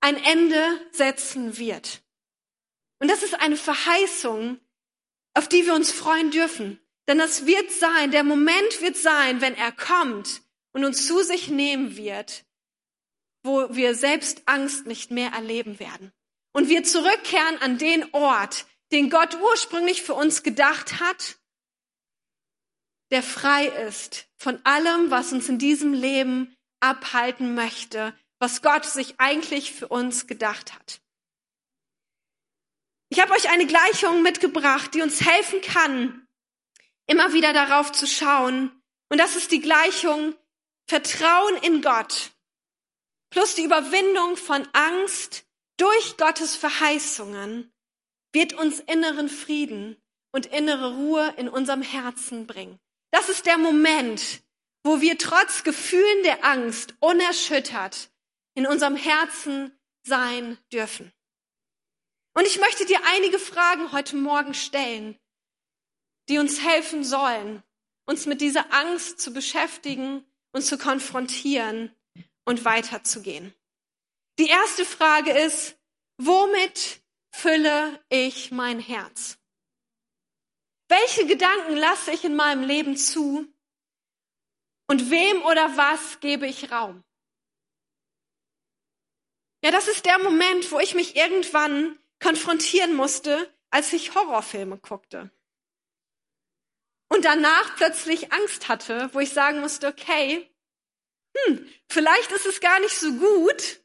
ein 0.00 0.16
Ende 0.16 0.88
setzen 0.92 1.58
wird. 1.58 2.02
Und 3.00 3.10
das 3.10 3.22
ist 3.22 3.34
eine 3.34 3.56
Verheißung, 3.56 4.60
auf 5.34 5.48
die 5.48 5.66
wir 5.66 5.74
uns 5.74 5.90
freuen 5.90 6.30
dürfen. 6.30 6.80
Denn 7.08 7.18
das 7.18 7.46
wird 7.46 7.70
sein, 7.72 8.10
der 8.10 8.24
Moment 8.24 8.80
wird 8.80 8.96
sein, 8.96 9.40
wenn 9.40 9.54
er 9.54 9.72
kommt 9.72 10.42
und 10.72 10.84
uns 10.84 11.06
zu 11.06 11.22
sich 11.22 11.48
nehmen 11.48 11.96
wird, 11.96 12.44
wo 13.42 13.74
wir 13.74 13.94
selbst 13.94 14.42
Angst 14.46 14.86
nicht 14.86 15.10
mehr 15.10 15.30
erleben 15.30 15.80
werden. 15.80 16.12
Und 16.52 16.68
wir 16.68 16.84
zurückkehren 16.84 17.60
an 17.62 17.78
den 17.78 18.12
Ort, 18.12 18.66
den 18.92 19.10
Gott 19.10 19.36
ursprünglich 19.40 20.02
für 20.02 20.14
uns 20.14 20.42
gedacht 20.42 21.00
hat 21.00 21.39
der 23.10 23.22
frei 23.22 23.66
ist 23.66 24.28
von 24.36 24.60
allem, 24.64 25.10
was 25.10 25.32
uns 25.32 25.48
in 25.48 25.58
diesem 25.58 25.92
Leben 25.92 26.56
abhalten 26.80 27.54
möchte, 27.54 28.14
was 28.38 28.62
Gott 28.62 28.84
sich 28.84 29.18
eigentlich 29.18 29.72
für 29.72 29.88
uns 29.88 30.26
gedacht 30.26 30.74
hat. 30.74 31.00
Ich 33.08 33.20
habe 33.20 33.32
euch 33.32 33.50
eine 33.50 33.66
Gleichung 33.66 34.22
mitgebracht, 34.22 34.94
die 34.94 35.02
uns 35.02 35.20
helfen 35.20 35.60
kann, 35.60 36.26
immer 37.06 37.32
wieder 37.32 37.52
darauf 37.52 37.90
zu 37.92 38.06
schauen. 38.06 38.70
Und 39.08 39.18
das 39.18 39.34
ist 39.34 39.50
die 39.50 39.60
Gleichung 39.60 40.34
Vertrauen 40.86 41.56
in 41.62 41.82
Gott 41.82 42.32
plus 43.30 43.54
die 43.54 43.62
Überwindung 43.64 44.36
von 44.36 44.68
Angst 44.72 45.46
durch 45.76 46.16
Gottes 46.18 46.56
Verheißungen 46.56 47.72
wird 48.32 48.52
uns 48.52 48.80
inneren 48.80 49.28
Frieden 49.28 49.96
und 50.32 50.46
innere 50.46 50.94
Ruhe 50.94 51.34
in 51.36 51.48
unserem 51.48 51.82
Herzen 51.82 52.46
bringen. 52.46 52.78
Das 53.10 53.28
ist 53.28 53.46
der 53.46 53.58
Moment, 53.58 54.42
wo 54.84 55.00
wir 55.00 55.18
trotz 55.18 55.62
Gefühlen 55.64 56.22
der 56.22 56.44
Angst 56.44 56.94
unerschüttert 57.00 58.10
in 58.54 58.66
unserem 58.66 58.96
Herzen 58.96 59.78
sein 60.02 60.58
dürfen. 60.72 61.12
Und 62.34 62.46
ich 62.46 62.58
möchte 62.58 62.86
dir 62.86 63.00
einige 63.06 63.38
Fragen 63.38 63.92
heute 63.92 64.16
Morgen 64.16 64.54
stellen, 64.54 65.18
die 66.28 66.38
uns 66.38 66.62
helfen 66.62 67.04
sollen, 67.04 67.62
uns 68.06 68.26
mit 68.26 68.40
dieser 68.40 68.72
Angst 68.72 69.20
zu 69.20 69.32
beschäftigen 69.32 70.24
und 70.52 70.62
zu 70.62 70.78
konfrontieren 70.78 71.94
und 72.44 72.64
weiterzugehen. 72.64 73.54
Die 74.38 74.48
erste 74.48 74.84
Frage 74.84 75.32
ist, 75.32 75.76
womit 76.18 77.02
fülle 77.32 78.02
ich 78.08 78.50
mein 78.52 78.78
Herz? 78.78 79.39
Welche 80.90 81.24
Gedanken 81.24 81.76
lasse 81.76 82.10
ich 82.10 82.24
in 82.24 82.34
meinem 82.34 82.64
Leben 82.64 82.96
zu? 82.96 83.46
Und 84.88 85.08
wem 85.08 85.44
oder 85.44 85.76
was 85.76 86.18
gebe 86.18 86.48
ich 86.48 86.72
Raum? 86.72 87.04
Ja, 89.62 89.70
das 89.70 89.86
ist 89.86 90.04
der 90.04 90.18
Moment, 90.18 90.72
wo 90.72 90.80
ich 90.80 90.96
mich 90.96 91.14
irgendwann 91.14 91.96
konfrontieren 92.20 92.96
musste, 92.96 93.54
als 93.70 93.92
ich 93.92 94.16
Horrorfilme 94.16 94.78
guckte. 94.78 95.30
Und 97.08 97.24
danach 97.24 97.76
plötzlich 97.76 98.32
Angst 98.32 98.68
hatte, 98.68 99.10
wo 99.12 99.20
ich 99.20 99.30
sagen 99.30 99.60
musste, 99.60 99.86
okay, 99.86 100.52
hm, 101.36 101.72
vielleicht 101.88 102.32
ist 102.32 102.46
es 102.46 102.60
gar 102.60 102.80
nicht 102.80 102.98
so 102.98 103.12
gut, 103.12 103.80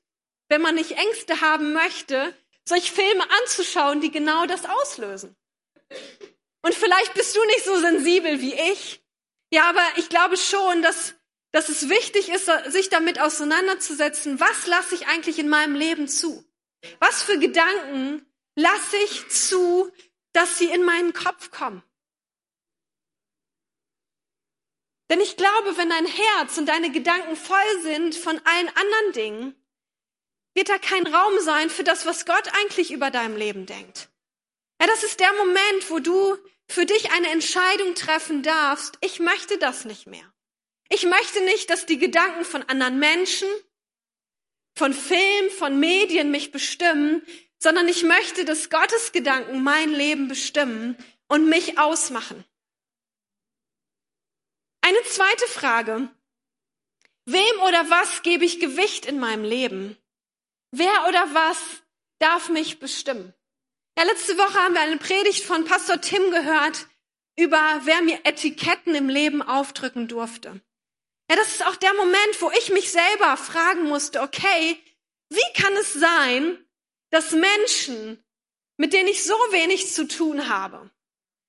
wenn 0.49 0.61
man 0.61 0.73
nicht 0.73 0.93
Ängste 0.93 1.41
haben 1.41 1.71
möchte, 1.73 2.35
solch 2.67 2.91
Filme 2.91 3.29
anzuschauen, 3.41 4.01
die 4.01 4.09
genau 4.09 4.47
das 4.47 4.65
auslösen. 4.65 5.35
Und 6.65 6.73
vielleicht 6.73 7.13
bist 7.13 7.35
du 7.35 7.45
nicht 7.45 7.63
so 7.63 7.79
sensibel 7.79 8.41
wie 8.41 8.55
ich. 8.55 8.99
Ja, 9.51 9.69
aber 9.69 9.83
ich 9.97 10.09
glaube 10.09 10.35
schon, 10.35 10.81
dass, 10.81 11.13
dass 11.51 11.69
es 11.69 11.89
wichtig 11.89 12.29
ist, 12.29 12.49
sich 12.71 12.89
damit 12.89 13.21
auseinanderzusetzen, 13.21 14.39
was 14.39 14.65
lasse 14.65 14.95
ich 14.95 15.05
eigentlich 15.05 15.37
in 15.37 15.47
meinem 15.47 15.75
Leben 15.75 16.07
zu? 16.07 16.43
Was 16.97 17.21
für 17.21 17.37
Gedanken 17.37 18.25
lasse 18.55 18.97
ich 18.97 19.29
zu, 19.29 19.91
dass 20.33 20.57
sie 20.57 20.65
in 20.65 20.83
meinen 20.83 21.13
Kopf 21.13 21.51
kommen? 21.51 21.83
Denn 25.11 25.21
ich 25.21 25.37
glaube, 25.37 25.77
wenn 25.77 25.91
dein 25.91 26.07
Herz 26.07 26.57
und 26.57 26.65
deine 26.65 26.91
Gedanken 26.91 27.35
voll 27.35 27.81
sind 27.83 28.15
von 28.15 28.41
allen 28.43 28.69
anderen 28.69 29.11
Dingen, 29.13 29.65
wird 30.55 30.69
da 30.69 30.79
kein 30.79 31.05
Raum 31.05 31.39
sein 31.41 31.69
für 31.69 31.83
das, 31.83 32.07
was 32.07 32.25
Gott 32.25 32.49
eigentlich 32.55 32.91
über 32.91 33.11
deinem 33.11 33.37
Leben 33.37 33.67
denkt. 33.67 34.09
Ja, 34.81 34.87
das 34.87 35.03
ist 35.03 35.19
der 35.19 35.31
Moment, 35.33 35.91
wo 35.91 35.99
du 35.99 36.35
für 36.67 36.85
dich 36.85 37.11
eine 37.11 37.29
Entscheidung 37.29 37.95
treffen 37.95 38.43
darfst, 38.43 38.97
ich 39.01 39.19
möchte 39.19 39.57
das 39.57 39.85
nicht 39.85 40.07
mehr. 40.07 40.33
Ich 40.89 41.05
möchte 41.05 41.43
nicht, 41.45 41.69
dass 41.69 41.85
die 41.85 41.97
Gedanken 41.97 42.45
von 42.45 42.63
anderen 42.63 42.99
Menschen, 42.99 43.47
von 44.75 44.93
Film, 44.93 45.49
von 45.51 45.79
Medien 45.79 46.31
mich 46.31 46.51
bestimmen, 46.51 47.25
sondern 47.57 47.87
ich 47.87 48.03
möchte, 48.03 48.45
dass 48.45 48.69
Gottes 48.69 49.11
Gedanken 49.11 49.63
mein 49.63 49.91
Leben 49.91 50.27
bestimmen 50.27 50.97
und 51.27 51.47
mich 51.49 51.79
ausmachen. 51.79 52.43
Eine 54.81 55.01
zweite 55.03 55.47
Frage. 55.47 56.09
Wem 57.25 57.61
oder 57.67 57.89
was 57.89 58.21
gebe 58.21 58.45
ich 58.45 58.59
Gewicht 58.59 59.07
in 59.07 59.17
meinem 59.17 59.43
Leben? 59.43 59.97
Wer 60.69 61.07
oder 61.07 61.33
was 61.33 61.57
darf 62.19 62.49
mich 62.49 62.79
bestimmen? 62.79 63.33
Ja, 63.97 64.03
letzte 64.03 64.37
Woche 64.37 64.55
haben 64.55 64.73
wir 64.73 64.81
eine 64.81 64.97
Predigt 64.97 65.45
von 65.45 65.63
Pastor 65.63 66.01
Tim 66.01 66.29
gehört 66.29 66.87
über, 67.37 67.81
wer 67.85 68.01
mir 68.01 68.19
Etiketten 68.25 68.93
im 68.93 69.07
Leben 69.07 69.41
aufdrücken 69.41 70.09
durfte. 70.09 70.61
Ja, 71.29 71.37
das 71.37 71.47
ist 71.47 71.65
auch 71.65 71.77
der 71.77 71.93
Moment, 71.93 72.41
wo 72.41 72.51
ich 72.51 72.71
mich 72.71 72.91
selber 72.91 73.37
fragen 73.37 73.83
musste, 73.83 74.21
okay, 74.21 74.77
wie 75.29 75.61
kann 75.61 75.73
es 75.77 75.93
sein, 75.93 76.57
dass 77.09 77.31
Menschen, 77.31 78.21
mit 78.77 78.91
denen 78.91 79.07
ich 79.07 79.23
so 79.23 79.33
wenig 79.51 79.93
zu 79.93 80.07
tun 80.07 80.49
habe, 80.49 80.91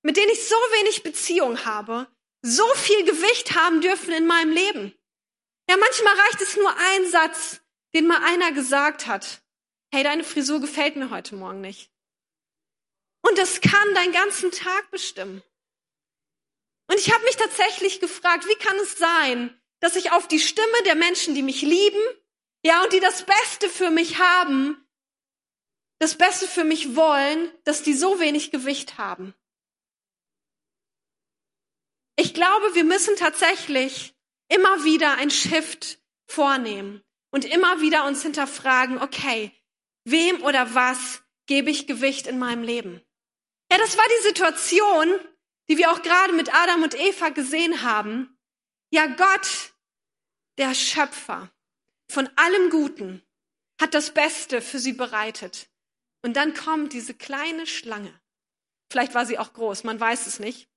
mit 0.02 0.16
denen 0.16 0.30
ich 0.30 0.48
so 0.48 0.54
wenig 0.54 1.02
Beziehung 1.02 1.64
habe, 1.64 2.06
so 2.42 2.66
viel 2.74 3.04
Gewicht 3.04 3.56
haben 3.56 3.80
dürfen 3.80 4.12
in 4.12 4.26
meinem 4.26 4.52
Leben? 4.52 4.94
Ja, 5.68 5.76
manchmal 5.76 6.14
reicht 6.14 6.42
es 6.42 6.56
nur 6.56 6.72
ein 6.76 7.10
Satz, 7.10 7.60
den 7.92 8.06
mal 8.06 8.22
einer 8.24 8.52
gesagt 8.52 9.08
hat. 9.08 9.42
Hey, 9.92 10.04
deine 10.04 10.22
Frisur 10.22 10.60
gefällt 10.60 10.94
mir 10.94 11.10
heute 11.10 11.34
Morgen 11.34 11.60
nicht. 11.60 11.90
Und 13.28 13.38
das 13.38 13.60
kann 13.60 13.94
deinen 13.94 14.12
ganzen 14.12 14.50
Tag 14.52 14.90
bestimmen. 14.90 15.42
Und 16.88 16.98
ich 16.98 17.12
habe 17.12 17.24
mich 17.24 17.36
tatsächlich 17.36 18.00
gefragt, 18.00 18.46
wie 18.46 18.64
kann 18.64 18.76
es 18.76 18.96
sein, 18.98 19.60
dass 19.80 19.96
ich 19.96 20.12
auf 20.12 20.28
die 20.28 20.38
Stimme 20.38 20.82
der 20.84 20.94
Menschen, 20.94 21.34
die 21.34 21.42
mich 21.42 21.62
lieben, 21.62 22.00
ja, 22.64 22.82
und 22.82 22.92
die 22.92 23.00
das 23.00 23.24
Beste 23.24 23.68
für 23.68 23.90
mich 23.90 24.18
haben, 24.18 24.86
das 25.98 26.16
Beste 26.16 26.46
für 26.46 26.64
mich 26.64 26.94
wollen, 26.94 27.52
dass 27.64 27.82
die 27.82 27.94
so 27.94 28.20
wenig 28.20 28.50
Gewicht 28.50 28.98
haben. 28.98 29.34
Ich 32.16 32.32
glaube, 32.32 32.74
wir 32.74 32.84
müssen 32.84 33.16
tatsächlich 33.16 34.14
immer 34.48 34.84
wieder 34.84 35.14
ein 35.14 35.30
Shift 35.30 35.98
vornehmen 36.26 37.02
und 37.30 37.44
immer 37.44 37.80
wieder 37.80 38.04
uns 38.06 38.22
hinterfragen, 38.22 39.02
okay, 39.02 39.52
wem 40.04 40.42
oder 40.42 40.74
was 40.74 41.22
gebe 41.46 41.70
ich 41.70 41.86
Gewicht 41.86 42.26
in 42.26 42.38
meinem 42.38 42.62
Leben? 42.62 43.05
Ja, 43.70 43.78
das 43.78 43.96
war 43.96 44.04
die 44.08 44.28
Situation, 44.28 45.08
die 45.68 45.76
wir 45.76 45.90
auch 45.90 46.02
gerade 46.02 46.32
mit 46.32 46.54
Adam 46.54 46.82
und 46.82 46.94
Eva 46.94 47.30
gesehen 47.30 47.82
haben. 47.82 48.38
Ja, 48.90 49.06
Gott, 49.06 49.74
der 50.58 50.74
Schöpfer 50.74 51.50
von 52.10 52.28
allem 52.36 52.70
Guten, 52.70 53.22
hat 53.80 53.94
das 53.94 54.12
Beste 54.14 54.62
für 54.62 54.78
sie 54.78 54.92
bereitet. 54.92 55.68
Und 56.22 56.34
dann 56.36 56.54
kommt 56.54 56.92
diese 56.92 57.14
kleine 57.14 57.66
Schlange. 57.66 58.20
Vielleicht 58.90 59.14
war 59.14 59.26
sie 59.26 59.38
auch 59.38 59.52
groß, 59.52 59.84
man 59.84 59.98
weiß 59.98 60.26
es 60.26 60.38
nicht. 60.38 60.68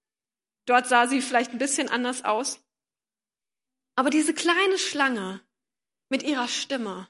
Dort 0.65 0.88
sah 0.88 1.08
sie 1.08 1.21
vielleicht 1.21 1.52
ein 1.52 1.60
bisschen 1.60 1.89
anders 1.89 2.25
aus. 2.25 2.60
Aber 3.95 4.10
diese 4.10 4.34
kleine 4.34 4.78
Schlange 4.78 5.41
mit 6.10 6.23
ihrer 6.23 6.47
Stimme 6.47 7.08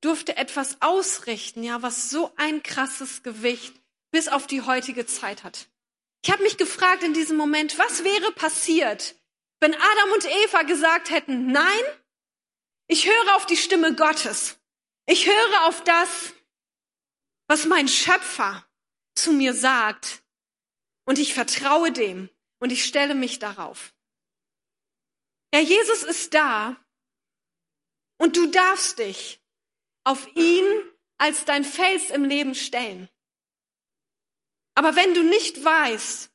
durfte 0.00 0.36
etwas 0.36 0.80
ausrichten, 0.82 1.62
ja, 1.62 1.82
was 1.82 2.10
so 2.10 2.32
ein 2.36 2.62
krasses 2.62 3.22
Gewicht 3.22 3.74
bis 4.16 4.28
auf 4.28 4.46
die 4.46 4.62
heutige 4.62 5.04
Zeit 5.04 5.44
hat. 5.44 5.68
Ich 6.24 6.30
habe 6.30 6.42
mich 6.42 6.56
gefragt 6.56 7.02
in 7.02 7.12
diesem 7.12 7.36
Moment, 7.36 7.78
was 7.78 8.02
wäre 8.02 8.32
passiert, 8.32 9.14
wenn 9.60 9.74
Adam 9.74 10.12
und 10.14 10.24
Eva 10.24 10.62
gesagt 10.62 11.10
hätten, 11.10 11.52
nein, 11.52 11.84
ich 12.88 13.06
höre 13.06 13.36
auf 13.36 13.44
die 13.44 13.58
Stimme 13.58 13.94
Gottes. 13.94 14.58
Ich 15.04 15.26
höre 15.26 15.66
auf 15.66 15.84
das, 15.84 16.32
was 17.46 17.66
mein 17.66 17.88
Schöpfer 17.88 18.66
zu 19.14 19.34
mir 19.34 19.52
sagt. 19.52 20.22
Und 21.04 21.18
ich 21.18 21.34
vertraue 21.34 21.92
dem 21.92 22.30
und 22.58 22.72
ich 22.72 22.86
stelle 22.86 23.14
mich 23.14 23.38
darauf. 23.38 23.94
Ja, 25.52 25.60
Jesus 25.60 26.04
ist 26.04 26.32
da 26.32 26.74
und 28.16 28.38
du 28.38 28.46
darfst 28.46 28.98
dich 28.98 29.42
auf 30.04 30.26
ihn 30.34 30.64
als 31.18 31.44
dein 31.44 31.64
Fels 31.64 32.08
im 32.08 32.24
Leben 32.24 32.54
stellen. 32.54 33.10
Aber 34.76 34.94
wenn 34.94 35.14
du 35.14 35.22
nicht 35.22 35.64
weißt, 35.64 36.30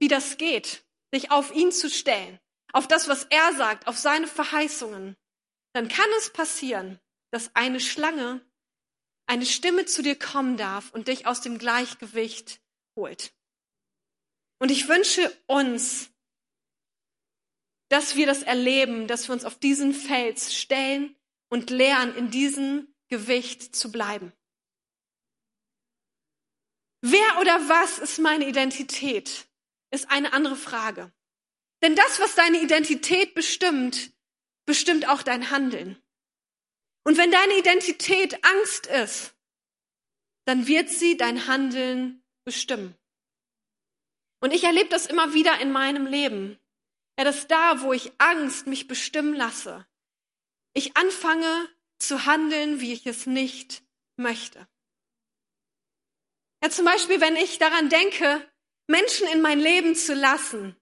wie 0.00 0.08
das 0.08 0.36
geht, 0.36 0.84
dich 1.14 1.30
auf 1.30 1.54
ihn 1.54 1.72
zu 1.72 1.88
stellen, 1.88 2.40
auf 2.72 2.88
das, 2.88 3.08
was 3.08 3.24
er 3.30 3.54
sagt, 3.54 3.86
auf 3.86 3.96
seine 3.96 4.26
Verheißungen, 4.26 5.16
dann 5.72 5.88
kann 5.88 6.08
es 6.18 6.32
passieren, 6.32 7.00
dass 7.30 7.54
eine 7.54 7.80
Schlange, 7.80 8.44
eine 9.26 9.46
Stimme 9.46 9.86
zu 9.86 10.02
dir 10.02 10.18
kommen 10.18 10.56
darf 10.56 10.90
und 10.90 11.06
dich 11.06 11.26
aus 11.26 11.40
dem 11.40 11.58
Gleichgewicht 11.58 12.60
holt. 12.96 13.32
Und 14.58 14.70
ich 14.70 14.88
wünsche 14.88 15.32
uns, 15.46 16.10
dass 17.88 18.16
wir 18.16 18.26
das 18.26 18.42
erleben, 18.42 19.06
dass 19.06 19.28
wir 19.28 19.32
uns 19.32 19.44
auf 19.44 19.58
diesen 19.58 19.94
Fels 19.94 20.54
stellen 20.54 21.16
und 21.48 21.70
lernen, 21.70 22.16
in 22.16 22.30
diesem 22.30 22.92
Gewicht 23.08 23.74
zu 23.76 23.92
bleiben. 23.92 24.32
Wer 27.02 27.40
oder 27.40 27.68
was 27.68 27.98
ist 27.98 28.18
meine 28.18 28.46
Identität? 28.46 29.48
Ist 29.90 30.10
eine 30.10 30.32
andere 30.32 30.56
Frage. 30.56 31.12
Denn 31.82 31.96
das, 31.96 32.20
was 32.20 32.34
deine 32.34 32.60
Identität 32.60 33.34
bestimmt, 33.34 34.12
bestimmt 34.66 35.08
auch 35.08 35.22
dein 35.22 35.50
Handeln. 35.50 36.00
Und 37.04 37.16
wenn 37.16 37.30
deine 37.30 37.58
Identität 37.58 38.44
Angst 38.44 38.86
ist, 38.86 39.34
dann 40.44 40.66
wird 40.66 40.90
sie 40.90 41.16
dein 41.16 41.46
Handeln 41.46 42.22
bestimmen. 42.44 42.94
Und 44.40 44.52
ich 44.52 44.64
erlebe 44.64 44.88
das 44.88 45.06
immer 45.06 45.32
wieder 45.32 45.60
in 45.60 45.70
meinem 45.72 46.06
Leben. 46.06 46.58
Ja, 47.18 47.24
dass 47.24 47.46
da, 47.46 47.82
wo 47.82 47.92
ich 47.92 48.12
Angst 48.18 48.66
mich 48.66 48.88
bestimmen 48.88 49.34
lasse, 49.34 49.86
ich 50.72 50.96
anfange 50.96 51.68
zu 51.98 52.24
handeln, 52.24 52.80
wie 52.80 52.92
ich 52.92 53.06
es 53.06 53.26
nicht 53.26 53.82
möchte. 54.16 54.66
Ja, 56.62 56.70
zum 56.70 56.84
Beispiel, 56.84 57.20
wenn 57.20 57.36
ich 57.36 57.58
daran 57.58 57.88
denke, 57.88 58.50
Menschen 58.86 59.26
in 59.28 59.40
mein 59.40 59.60
Leben 59.60 59.94
zu 59.94 60.14
lassen, 60.14 60.76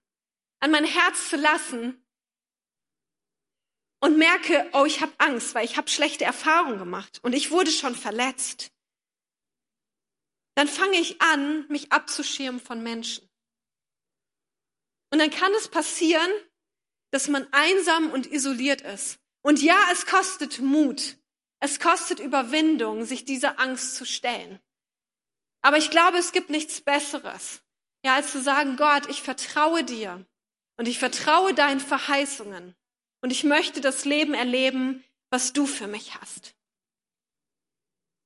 an 0.59 0.71
mein 0.71 0.83
Herz 0.83 1.29
zu 1.29 1.37
lassen 1.37 2.05
und 4.01 4.17
merke, 4.17 4.69
oh, 4.73 4.85
ich 4.85 5.01
habe 5.01 5.13
Angst, 5.19 5.55
weil 5.55 5.65
ich 5.65 5.77
habe 5.77 5.89
schlechte 5.89 6.25
Erfahrungen 6.25 6.79
gemacht 6.79 7.19
und 7.23 7.33
ich 7.33 7.51
wurde 7.51 7.71
schon 7.71 7.95
verletzt, 7.95 8.71
dann 10.55 10.67
fange 10.67 10.97
ich 10.97 11.21
an, 11.21 11.65
mich 11.69 11.91
abzuschirmen 11.91 12.59
von 12.59 12.83
Menschen. 12.83 13.29
Und 15.11 15.19
dann 15.19 15.31
kann 15.31 15.53
es 15.53 15.69
passieren, 15.69 16.29
dass 17.11 17.29
man 17.29 17.47
einsam 17.51 18.11
und 18.11 18.27
isoliert 18.27 18.81
ist. 18.81 19.19
Und 19.41 19.61
ja, 19.61 19.79
es 19.91 20.05
kostet 20.05 20.59
Mut. 20.59 21.17
Es 21.61 21.79
kostet 21.79 22.19
Überwindung, 22.19 23.05
sich 23.05 23.25
dieser 23.25 23.59
Angst 23.59 23.95
zu 23.95 24.05
stellen. 24.05 24.59
Aber 25.61 25.77
ich 25.77 25.89
glaube, 25.91 26.17
es 26.17 26.31
gibt 26.31 26.49
nichts 26.49 26.81
Besseres, 26.81 27.61
ja, 28.05 28.15
als 28.15 28.31
zu 28.31 28.41
sagen, 28.41 28.77
Gott, 28.77 29.09
ich 29.09 29.21
vertraue 29.21 29.83
dir 29.83 30.25
und 30.77 30.87
ich 30.87 30.99
vertraue 30.99 31.53
deinen 31.53 31.81
Verheißungen 31.81 32.75
und 33.21 33.31
ich 33.31 33.43
möchte 33.43 33.81
das 33.81 34.05
Leben 34.05 34.33
erleben, 34.33 35.03
was 35.29 35.53
du 35.53 35.65
für 35.65 35.87
mich 35.87 36.15
hast. 36.15 36.55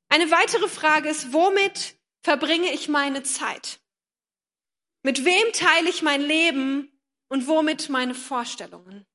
Eine 0.09 0.29
weitere 0.29 0.67
Frage 0.67 1.09
ist, 1.09 1.33
womit 1.33 1.95
verbringe 2.21 2.71
ich 2.71 2.87
meine 2.87 3.23
Zeit? 3.23 3.79
Mit 5.01 5.25
wem 5.25 5.51
teile 5.53 5.89
ich 5.89 6.03
mein 6.03 6.21
Leben 6.21 7.01
und 7.29 7.47
womit 7.47 7.89
meine 7.89 8.13
Vorstellungen? 8.13 9.05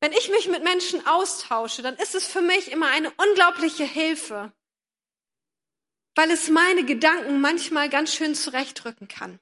Wenn 0.00 0.12
ich 0.12 0.30
mich 0.30 0.48
mit 0.48 0.62
Menschen 0.62 1.06
austausche, 1.06 1.82
dann 1.82 1.96
ist 1.96 2.14
es 2.14 2.26
für 2.26 2.42
mich 2.42 2.70
immer 2.70 2.88
eine 2.88 3.10
unglaubliche 3.12 3.84
Hilfe, 3.84 4.52
weil 6.14 6.30
es 6.30 6.48
meine 6.48 6.84
Gedanken 6.84 7.40
manchmal 7.40 7.88
ganz 7.88 8.14
schön 8.14 8.34
zurechtrücken 8.34 9.08
kann. 9.08 9.38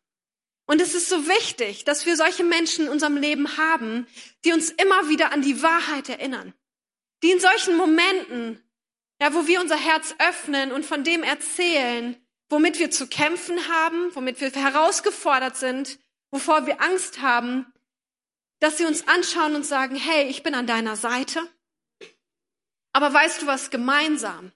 Und 0.67 0.83
es 0.83 0.95
ist 0.95 1.09
so 1.09 1.27
wichtig, 1.27 1.85
dass 1.85 2.05
wir 2.05 2.17
solche 2.17 2.45
Menschen 2.45 2.87
in 2.87 2.91
unserem 2.91 3.17
Leben 3.17 3.57
haben, 3.57 4.07
die 4.45 4.53
uns 4.53 4.71
immer 4.71 5.09
wieder 5.09 5.33
an 5.33 5.41
die 5.41 5.63
Wahrheit 5.63 6.11
erinnern. 6.11 6.53
Die 7.23 7.31
in 7.31 7.41
solchen 7.41 7.77
Momenten, 7.77 8.63
ja, 9.21 9.33
wo 9.33 9.47
wir 9.47 9.61
unser 9.61 9.79
Herz 9.79 10.15
öffnen 10.19 10.71
und 10.71 10.85
von 10.85 11.05
dem 11.05 11.23
erzählen, 11.23 12.17
womit 12.51 12.79
wir 12.79 12.91
zu 12.91 13.07
kämpfen 13.07 13.69
haben, 13.69 14.15
womit 14.15 14.41
wir 14.43 14.51
herausgefordert 14.51 15.57
sind, 15.57 15.99
wovor 16.31 16.67
wir 16.67 16.83
Angst 16.83 17.23
haben, 17.23 17.73
dass 18.61 18.77
sie 18.77 18.85
uns 18.85 19.09
anschauen 19.09 19.55
und 19.55 19.65
sagen, 19.65 19.97
hey, 19.97 20.29
ich 20.29 20.43
bin 20.43 20.55
an 20.55 20.67
deiner 20.67 20.97
Seite. 20.97 21.49
Aber 22.93 23.13
weißt 23.13 23.43
du 23.43 23.47
was 23.47 23.71
gemeinsam? 23.71 24.53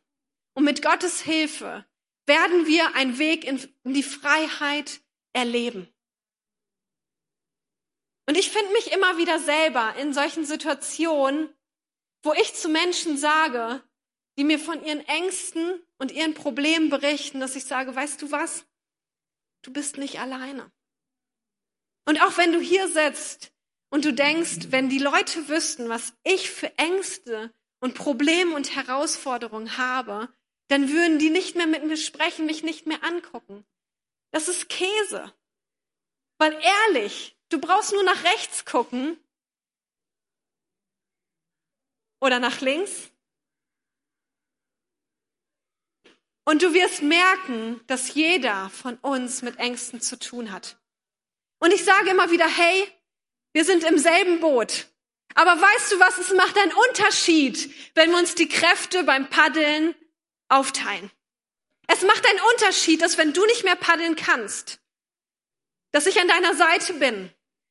Und 0.55 0.65
mit 0.65 0.83
Gottes 0.83 1.23
Hilfe 1.23 1.87
werden 2.27 2.67
wir 2.67 2.95
einen 2.95 3.19
Weg 3.19 3.45
in, 3.45 3.61
die 3.85 4.03
Freiheit 4.03 5.01
erleben. 5.33 5.89
Und 8.27 8.37
ich 8.37 8.51
finde 8.51 8.73
mich 8.73 8.93
immer 8.93 9.19
wieder 9.19 9.39
selber 9.41 9.95
in 9.97 10.13
solchen 10.13 10.45
Situationen, 10.45 11.53
wo 12.23 12.33
ich 12.35 12.55
zu 12.55 12.69
Menschen 12.69 13.19
sage, 13.19 13.83
die 14.39 14.45
mir 14.45 14.59
von 14.59 14.85
ihren 14.85 15.01
Ängsten 15.07 15.83
und 15.99 16.13
ihren 16.13 16.35
Problemen 16.35 16.89
berichten, 16.89 17.41
dass 17.41 17.57
ich 17.57 17.65
sage, 17.65 17.95
weißt 17.95 18.23
du 18.23 18.31
was? 18.31 18.65
Du 19.63 19.73
bist 19.73 19.99
nicht 19.99 20.21
alleine. 20.21 20.73
Und 22.07 22.21
auch 22.23 22.37
wenn 22.37 22.53
du 22.53 22.61
hier 22.61 22.89
sitzt 22.89 23.53
und 23.91 24.05
du 24.05 24.13
denkst, 24.13 24.71
wenn 24.71 24.89
die 24.89 24.99
Leute 24.99 25.49
wüssten, 25.49 25.89
was 25.89 26.15
ich 26.25 26.51
für 26.51 26.77
Ängste 26.79 27.53
und 27.81 27.95
Probleme 27.95 28.55
und 28.55 28.75
Herausforderungen 28.75 29.77
habe, 29.77 30.33
dann 30.69 30.91
würden 30.91 31.19
die 31.19 31.31
nicht 31.31 31.55
mehr 31.57 31.67
mit 31.67 31.85
mir 31.85 31.97
sprechen, 31.97 32.47
mich 32.47 32.63
nicht 32.63 32.87
mehr 32.87 33.03
angucken. 33.05 33.65
Das 34.31 34.49
ist 34.49 34.69
Käse. 34.69 35.33
Weil 36.39 36.59
ehrlich, 36.61 37.37
du 37.51 37.61
brauchst 37.61 37.93
nur 37.93 38.03
nach 38.03 38.25
rechts 38.25 38.65
gucken 38.65 39.19
oder 42.21 42.39
nach 42.41 42.61
links. 42.61 43.11
Und 46.45 46.63
du 46.63 46.75
wirst 46.75 47.03
merken, 47.03 47.81
dass 47.87 48.15
jeder 48.15 48.69
von 48.71 48.97
uns 48.99 49.43
mit 49.43 49.59
Ängsten 49.59 50.01
zu 50.01 50.19
tun 50.19 50.51
hat. 50.51 50.79
Und 51.61 51.73
ich 51.73 51.85
sage 51.85 52.11
immer 52.11 52.31
wieder, 52.33 52.49
hey, 52.49 52.89
wir 53.53 53.65
sind 53.65 53.85
im 53.85 53.99
selben 53.99 54.41
Boot. 54.41 54.89
Aber 55.35 55.61
weißt 55.61 55.93
du 55.93 56.01
was, 56.01 56.19
es 56.19 56.35
macht 56.35 56.59
einen 56.59 56.73
Unterschied, 56.89 57.73
wenn 57.95 58.11
wir 58.11 58.19
uns 58.19 58.35
die 58.35 58.49
Kräfte 58.49 59.05
beim 59.05 59.31
Paddeln 59.31 59.95
aufteilen. 60.53 61.11
Es 61.89 62.03
macht 62.03 62.27
einen 62.27 62.41
Unterschied, 62.53 63.03
dass 63.03 63.19
wenn 63.19 63.33
du 63.33 63.45
nicht 63.47 63.65
mehr 63.65 63.77
paddeln 63.77 64.17
kannst, 64.17 64.81
dass 65.91 66.07
ich 66.07 66.21
an 66.21 66.29
deiner 66.29 66.55
Seite 66.55 66.95
bin 66.95 67.31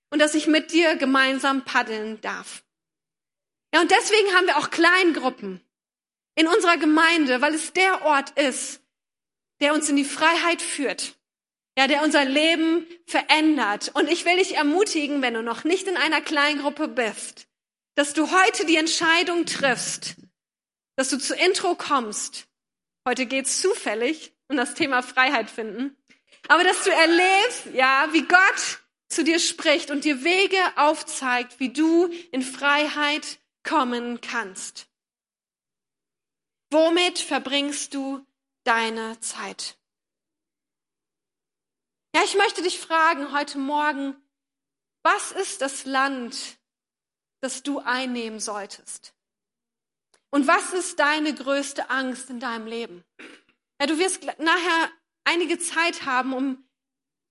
und 0.09 0.19
dass 0.19 0.35
ich 0.35 0.47
mit 0.47 0.71
dir 0.71 0.95
gemeinsam 0.95 1.63
paddeln 1.63 2.19
darf. 2.21 2.63
Ja, 3.73 3.81
und 3.81 3.89
deswegen 3.89 4.33
haben 4.35 4.47
wir 4.47 4.57
auch 4.57 4.69
Kleingruppen 4.69 5.61
in 6.35 6.47
unserer 6.47 6.77
Gemeinde, 6.77 7.41
weil 7.41 7.55
es 7.55 7.73
der 7.73 8.03
Ort 8.03 8.31
ist, 8.37 8.81
der 9.61 9.73
uns 9.73 9.89
in 9.89 9.95
die 9.95 10.05
Freiheit 10.05 10.61
führt. 10.61 11.15
Ja, 11.77 11.87
der 11.87 12.03
unser 12.03 12.25
Leben 12.25 12.85
verändert. 13.05 13.91
Und 13.93 14.09
ich 14.09 14.25
will 14.25 14.37
dich 14.37 14.55
ermutigen, 14.55 15.21
wenn 15.21 15.33
du 15.33 15.41
noch 15.41 15.63
nicht 15.63 15.87
in 15.87 15.95
einer 15.95 16.19
Kleingruppe 16.19 16.89
bist, 16.89 17.47
dass 17.95 18.13
du 18.13 18.29
heute 18.29 18.65
die 18.65 18.75
Entscheidung 18.75 19.45
triffst, 19.45 20.15
dass 20.97 21.09
du 21.09 21.17
zu 21.17 21.33
Intro 21.33 21.75
kommst. 21.75 22.50
Heute 23.07 23.25
geht's 23.25 23.61
zufällig 23.61 24.33
um 24.47 24.57
das 24.57 24.73
Thema 24.73 25.01
Freiheit 25.01 25.49
finden. 25.49 25.95
Aber 26.47 26.63
dass 26.63 26.83
du 26.83 26.91
erlebst, 26.91 27.67
ja, 27.73 28.09
wie 28.11 28.27
Gott 28.27 28.81
zu 29.07 29.23
dir 29.23 29.39
spricht 29.39 29.91
und 29.91 30.03
dir 30.03 30.23
Wege 30.23 30.57
aufzeigt, 30.75 31.59
wie 31.59 31.71
du 31.71 32.07
in 32.31 32.41
Freiheit 32.41 33.39
kommen 33.63 34.21
kannst. 34.21 34.87
Womit 36.69 37.19
verbringst 37.19 37.93
du 37.93 38.25
deine 38.63 39.19
Zeit? 39.19 39.77
Ja, 42.15 42.23
ich 42.23 42.35
möchte 42.35 42.61
dich 42.61 42.79
fragen 42.79 43.31
heute 43.31 43.57
Morgen, 43.57 44.15
was 45.03 45.31
ist 45.31 45.61
das 45.61 45.85
Land, 45.85 46.59
das 47.41 47.63
du 47.63 47.79
einnehmen 47.79 48.39
solltest? 48.39 49.13
Und 50.31 50.47
was 50.47 50.73
ist 50.73 50.99
deine 50.99 51.33
größte 51.35 51.89
Angst 51.89 52.29
in 52.29 52.39
deinem 52.39 52.65
Leben? 52.65 53.03
Ja, 53.79 53.87
du 53.87 53.97
wirst 53.99 54.23
nachher 54.39 54.91
einige 55.25 55.59
Zeit 55.59 56.05
haben, 56.05 56.33
um 56.33 56.69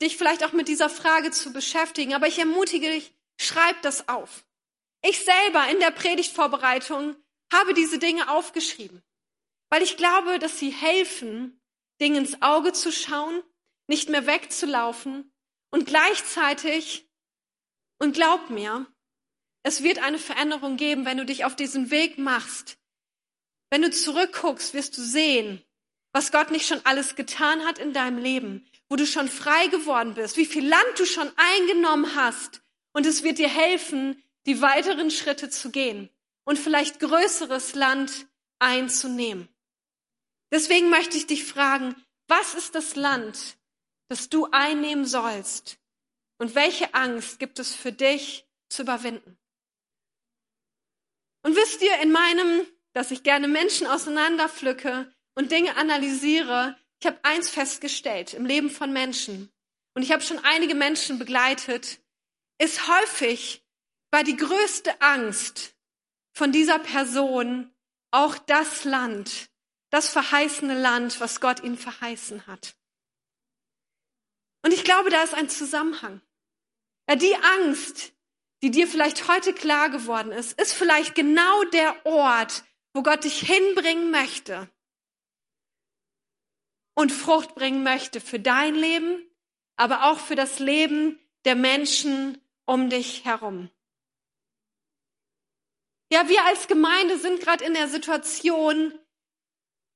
dich 0.03 0.17
vielleicht 0.17 0.45
auch 0.45 0.53
mit 0.53 0.69
dieser 0.69 0.89
Frage 0.89 1.31
zu 1.31 1.53
beschäftigen, 1.53 2.15
aber 2.15 2.27
ich 2.27 2.39
ermutige 2.39 2.91
dich, 2.91 3.15
schreib 3.41 3.81
das 3.83 4.09
auf. 4.09 4.45
Ich 5.03 5.25
selber 5.25 5.69
in 5.71 5.81
der 5.81 5.91
Predigtvorbereitung 5.91 7.17
habe 7.53 7.75
diese 7.75 7.99
Dinge 7.99 8.31
aufgeschrieben, 8.31 9.03
weil 9.71 9.83
ich 9.83 9.97
glaube, 9.97 10.39
dass 10.39 10.59
sie 10.59 10.71
helfen, 10.71 11.61
Dinge 12.01 12.19
ins 12.19 12.43
Auge 12.43 12.73
zu 12.73 12.93
schauen, 12.93 13.43
nicht 13.89 14.09
mehr 14.09 14.27
wegzulaufen 14.27 15.33
und 15.71 15.87
gleichzeitig, 15.87 17.11
und 18.01 18.15
glaub 18.15 18.49
mir, 18.51 18.87
es 19.63 19.83
wird 19.83 19.99
eine 19.99 20.19
Veränderung 20.19 20.77
geben, 20.77 21.05
wenn 21.05 21.19
du 21.19 21.27
dich 21.27 21.45
auf 21.45 21.55
diesen 21.55 21.91
Weg 21.91 22.17
machst. 22.19 22.80
Wenn 23.71 23.83
du 23.83 23.91
zurückguckst, 23.91 24.75
wirst 24.75 24.99
du 24.99 25.03
sehen, 25.03 25.65
was 26.13 26.33
Gott 26.33 26.51
nicht 26.51 26.67
schon 26.67 26.85
alles 26.85 27.15
getan 27.15 27.65
hat 27.65 27.79
in 27.79 27.93
deinem 27.93 28.19
Leben, 28.19 28.69
wo 28.89 28.97
du 28.97 29.07
schon 29.07 29.29
frei 29.29 29.69
geworden 29.69 30.15
bist, 30.15 30.37
wie 30.37 30.47
viel 30.47 30.69
Land 30.69 30.99
du 30.99 31.07
schon 31.07 31.31
eingenommen 31.37 32.15
hast. 32.17 32.63
Und 32.93 33.07
es 33.07 33.23
wird 33.23 33.39
dir 33.39 33.49
helfen, 33.49 34.21
die 34.47 34.61
weiteren 34.61 35.11
Schritte 35.11 35.49
zu 35.49 35.71
gehen 35.71 36.11
und 36.45 36.59
vielleicht 36.59 36.99
größeres 36.99 37.75
Land 37.77 38.27
einzunehmen. 38.59 39.49
Deswegen 40.53 40.91
möchte 40.91 41.17
ich 41.17 41.27
dich 41.27 41.45
fragen, 41.45 41.95
was 42.27 42.55
ist 42.55 42.75
das 42.75 42.97
Land, 42.97 43.57
das 44.09 44.29
du 44.29 44.49
einnehmen 44.51 45.05
sollst? 45.05 45.79
Und 46.39 46.55
welche 46.55 46.95
Angst 46.95 47.39
gibt 47.39 47.59
es 47.59 47.75
für 47.75 47.93
dich 47.93 48.47
zu 48.69 48.83
überwinden? 48.83 49.39
Und 51.43 51.55
wisst 51.55 51.83
ihr, 51.83 52.01
in 52.01 52.11
meinem, 52.11 52.67
dass 52.93 53.11
ich 53.11 53.23
gerne 53.23 53.49
Menschen 53.49 53.87
auseinanderpflücke 53.87 55.13
und 55.35 55.51
Dinge 55.51 55.77
analysiere, 55.77 56.77
ich 57.01 57.07
habe 57.07 57.19
eins 57.23 57.49
festgestellt 57.49 58.35
im 58.35 58.45
Leben 58.45 58.71
von 58.71 58.93
Menschen, 58.93 59.51
und 59.95 60.03
ich 60.03 60.13
habe 60.13 60.23
schon 60.23 60.39
einige 60.39 60.75
Menschen 60.75 61.19
begleitet, 61.19 62.01
ist 62.59 62.89
häufig 62.89 63.65
war 64.13 64.25
die 64.25 64.37
größte 64.37 65.01
Angst 65.01 65.75
von 66.33 66.53
dieser 66.53 66.79
Person 66.79 67.73
auch 68.11 68.39
das 68.39 68.85
Land, 68.85 69.51
das 69.91 70.09
verheißene 70.09 70.81
Land, 70.81 71.21
was 71.21 71.41
Gott 71.41 71.63
ihnen 71.63 71.79
verheißen 71.79 72.47
hat. 72.47 72.77
Und 74.63 74.73
ich 74.73 74.85
glaube, 74.85 75.11
da 75.11 75.23
ist 75.23 75.35
ein 75.35 75.49
Zusammenhang. 75.49 76.21
Ja, 77.09 77.17
die 77.17 77.35
Angst, 77.35 78.13
die 78.63 78.71
dir 78.71 78.87
vielleicht 78.87 79.29
heute 79.29 79.55
klar 79.55 79.91
geworden 79.91 80.33
ist, 80.33 80.61
ist 80.61 80.73
vielleicht 80.73 81.15
genau 81.15 81.65
der 81.65 82.05
Ort, 82.05 82.65
wo 82.93 83.03
Gott 83.03 83.25
dich 83.25 83.41
hinbringen 83.41 84.11
möchte 84.11 84.69
und 86.95 87.13
Frucht 87.13 87.55
bringen 87.55 87.83
möchte 87.83 88.21
für 88.21 88.41
dein 88.41 88.75
Leben, 88.75 89.25
aber 89.77 90.11
auch 90.11 90.19
für 90.19 90.35
das 90.35 90.59
Leben 90.59 91.19
der 91.45 91.55
Menschen 91.55 92.41
um 92.67 92.91
dich 92.91 93.25
herum. 93.25 93.71
Ja, 96.13 96.29
wir 96.29 96.45
als 96.45 96.67
Gemeinde 96.67 97.19
sind 97.19 97.41
gerade 97.41 97.65
in 97.65 97.75
der 97.75 97.89
Situation, 97.89 98.99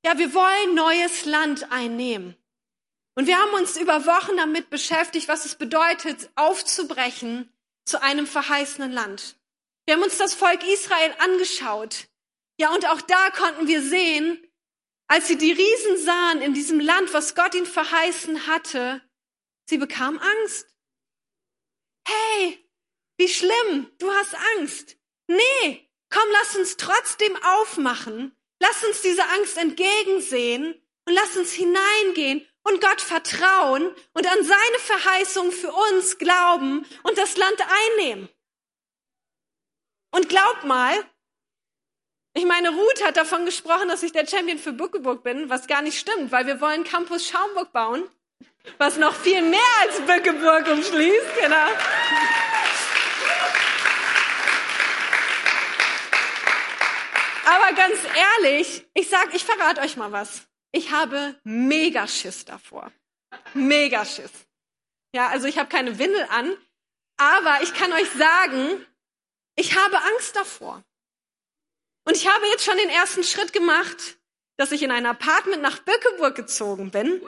ja, 0.04 0.16
wir 0.16 0.32
wollen 0.32 0.74
neues 0.74 1.24
Land 1.24 1.72
einnehmen. 1.72 2.36
Und 3.16 3.26
wir 3.26 3.38
haben 3.38 3.54
uns 3.54 3.76
über 3.76 4.06
Wochen 4.06 4.36
damit 4.36 4.70
beschäftigt, 4.70 5.28
was 5.28 5.44
es 5.44 5.54
bedeutet, 5.54 6.30
aufzubrechen 6.34 7.52
zu 7.84 8.02
einem 8.02 8.26
verheißenen 8.26 8.92
Land. 8.92 9.36
Wir 9.84 9.94
haben 9.94 10.02
uns 10.02 10.18
das 10.18 10.34
Volk 10.34 10.62
Israel 10.64 11.14
angeschaut. 11.18 12.08
Ja, 12.56 12.72
und 12.72 12.86
auch 12.86 13.00
da 13.00 13.30
konnten 13.30 13.66
wir 13.66 13.82
sehen, 13.82 14.40
als 15.08 15.28
sie 15.28 15.36
die 15.36 15.52
Riesen 15.52 15.98
sahen 15.98 16.40
in 16.40 16.54
diesem 16.54 16.80
Land, 16.80 17.12
was 17.12 17.34
Gott 17.34 17.54
ihnen 17.54 17.66
verheißen 17.66 18.46
hatte, 18.46 19.02
sie 19.68 19.78
bekamen 19.78 20.18
Angst. 20.18 20.74
Hey, 22.06 22.64
wie 23.18 23.28
schlimm, 23.28 23.90
du 23.98 24.10
hast 24.10 24.34
Angst. 24.56 24.96
Nee, 25.26 25.90
komm, 26.10 26.28
lass 26.32 26.56
uns 26.56 26.76
trotzdem 26.76 27.36
aufmachen. 27.42 28.36
Lass 28.60 28.84
uns 28.84 29.02
diese 29.02 29.24
Angst 29.30 29.56
entgegensehen 29.58 30.74
und 31.06 31.12
lass 31.14 31.36
uns 31.36 31.52
hineingehen 31.52 32.46
und 32.62 32.80
Gott 32.80 33.00
vertrauen 33.00 33.94
und 34.14 34.26
an 34.26 34.44
seine 34.44 34.78
Verheißung 34.78 35.52
für 35.52 35.72
uns 35.72 36.18
glauben 36.18 36.86
und 37.02 37.18
das 37.18 37.36
Land 37.36 37.58
einnehmen. 37.60 38.28
Und 40.12 40.28
glaub 40.28 40.64
mal, 40.64 40.94
ich 42.36 42.44
meine, 42.44 42.70
Ruth 42.70 43.04
hat 43.04 43.16
davon 43.16 43.44
gesprochen, 43.44 43.88
dass 43.88 44.02
ich 44.02 44.10
der 44.10 44.26
Champion 44.26 44.58
für 44.58 44.72
Bückeburg 44.72 45.22
bin, 45.22 45.48
was 45.48 45.68
gar 45.68 45.82
nicht 45.82 45.98
stimmt, 45.98 46.32
weil 46.32 46.46
wir 46.46 46.60
wollen 46.60 46.82
Campus 46.82 47.28
Schaumburg 47.28 47.72
bauen, 47.72 48.02
was 48.78 48.96
noch 48.96 49.14
viel 49.14 49.40
mehr 49.40 49.60
als 49.82 50.00
Bückeburg 50.00 50.66
umschließt, 50.66 51.40
genau. 51.40 51.68
Aber 57.46 57.76
ganz 57.76 57.98
ehrlich, 58.42 58.84
ich 58.94 59.08
sag, 59.08 59.32
ich 59.32 59.44
verrate 59.44 59.80
euch 59.82 59.96
mal 59.96 60.10
was. 60.10 60.42
Ich 60.72 60.90
habe 60.90 61.38
mega 61.44 62.08
Schiss 62.08 62.44
davor. 62.44 62.90
Mega 63.52 64.04
Schiss. 64.04 64.32
Ja, 65.14 65.28
also 65.28 65.46
ich 65.46 65.56
habe 65.58 65.68
keine 65.68 66.00
Windel 66.00 66.26
an, 66.30 66.56
aber 67.16 67.62
ich 67.62 67.72
kann 67.74 67.92
euch 67.92 68.10
sagen, 68.10 68.84
ich 69.54 69.76
habe 69.76 69.96
Angst 69.98 70.34
davor. 70.34 70.82
Und 72.04 72.16
ich 72.16 72.28
habe 72.28 72.46
jetzt 72.46 72.64
schon 72.64 72.76
den 72.76 72.90
ersten 72.90 73.24
Schritt 73.24 73.52
gemacht, 73.52 74.18
dass 74.56 74.72
ich 74.72 74.82
in 74.82 74.90
ein 74.90 75.06
Apartment 75.06 75.62
nach 75.62 75.80
Bückeburg 75.80 76.34
gezogen 76.34 76.90
bin, 76.90 77.22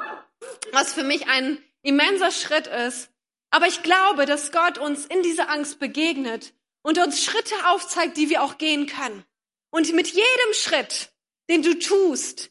was 0.73 0.93
für 0.93 1.03
mich 1.03 1.29
ein 1.29 1.63
immenser 1.83 2.31
Schritt 2.31 2.67
ist. 2.67 3.11
Aber 3.51 3.67
ich 3.67 3.83
glaube, 3.83 4.27
dass 4.27 4.53
Gott 4.53 4.79
uns 4.79 5.07
in 5.07 5.23
dieser 5.23 5.49
Angst 5.49 5.79
begegnet 5.79 6.53
und 6.83 6.99
uns 6.99 7.25
Schritte 7.25 7.55
aufzeigt, 7.67 8.17
die 8.17 8.29
wir 8.29 8.43
auch 8.43 8.59
gehen 8.59 8.87
können. 8.87 9.25
Und 9.71 9.93
mit 9.93 10.09
jedem 10.09 10.53
Schritt, 10.53 11.11
den 11.49 11.63
du 11.63 11.79
tust, 11.79 12.51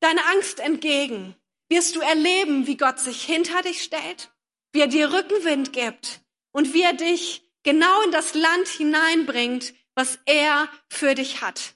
deine 0.00 0.24
Angst 0.26 0.60
entgegen, 0.60 1.36
wirst 1.68 1.96
du 1.96 2.00
erleben, 2.00 2.66
wie 2.66 2.76
Gott 2.76 2.98
sich 2.98 3.24
hinter 3.24 3.62
dich 3.62 3.82
stellt, 3.82 4.30
wie 4.72 4.80
er 4.80 4.86
dir 4.86 5.12
Rückenwind 5.12 5.72
gibt 5.72 6.20
und 6.52 6.74
wie 6.74 6.82
er 6.82 6.92
dich 6.92 7.42
genau 7.62 8.02
in 8.02 8.10
das 8.10 8.34
Land 8.34 8.68
hineinbringt, 8.68 9.74
was 9.94 10.18
er 10.26 10.68
für 10.88 11.14
dich 11.14 11.40
hat. 11.40 11.74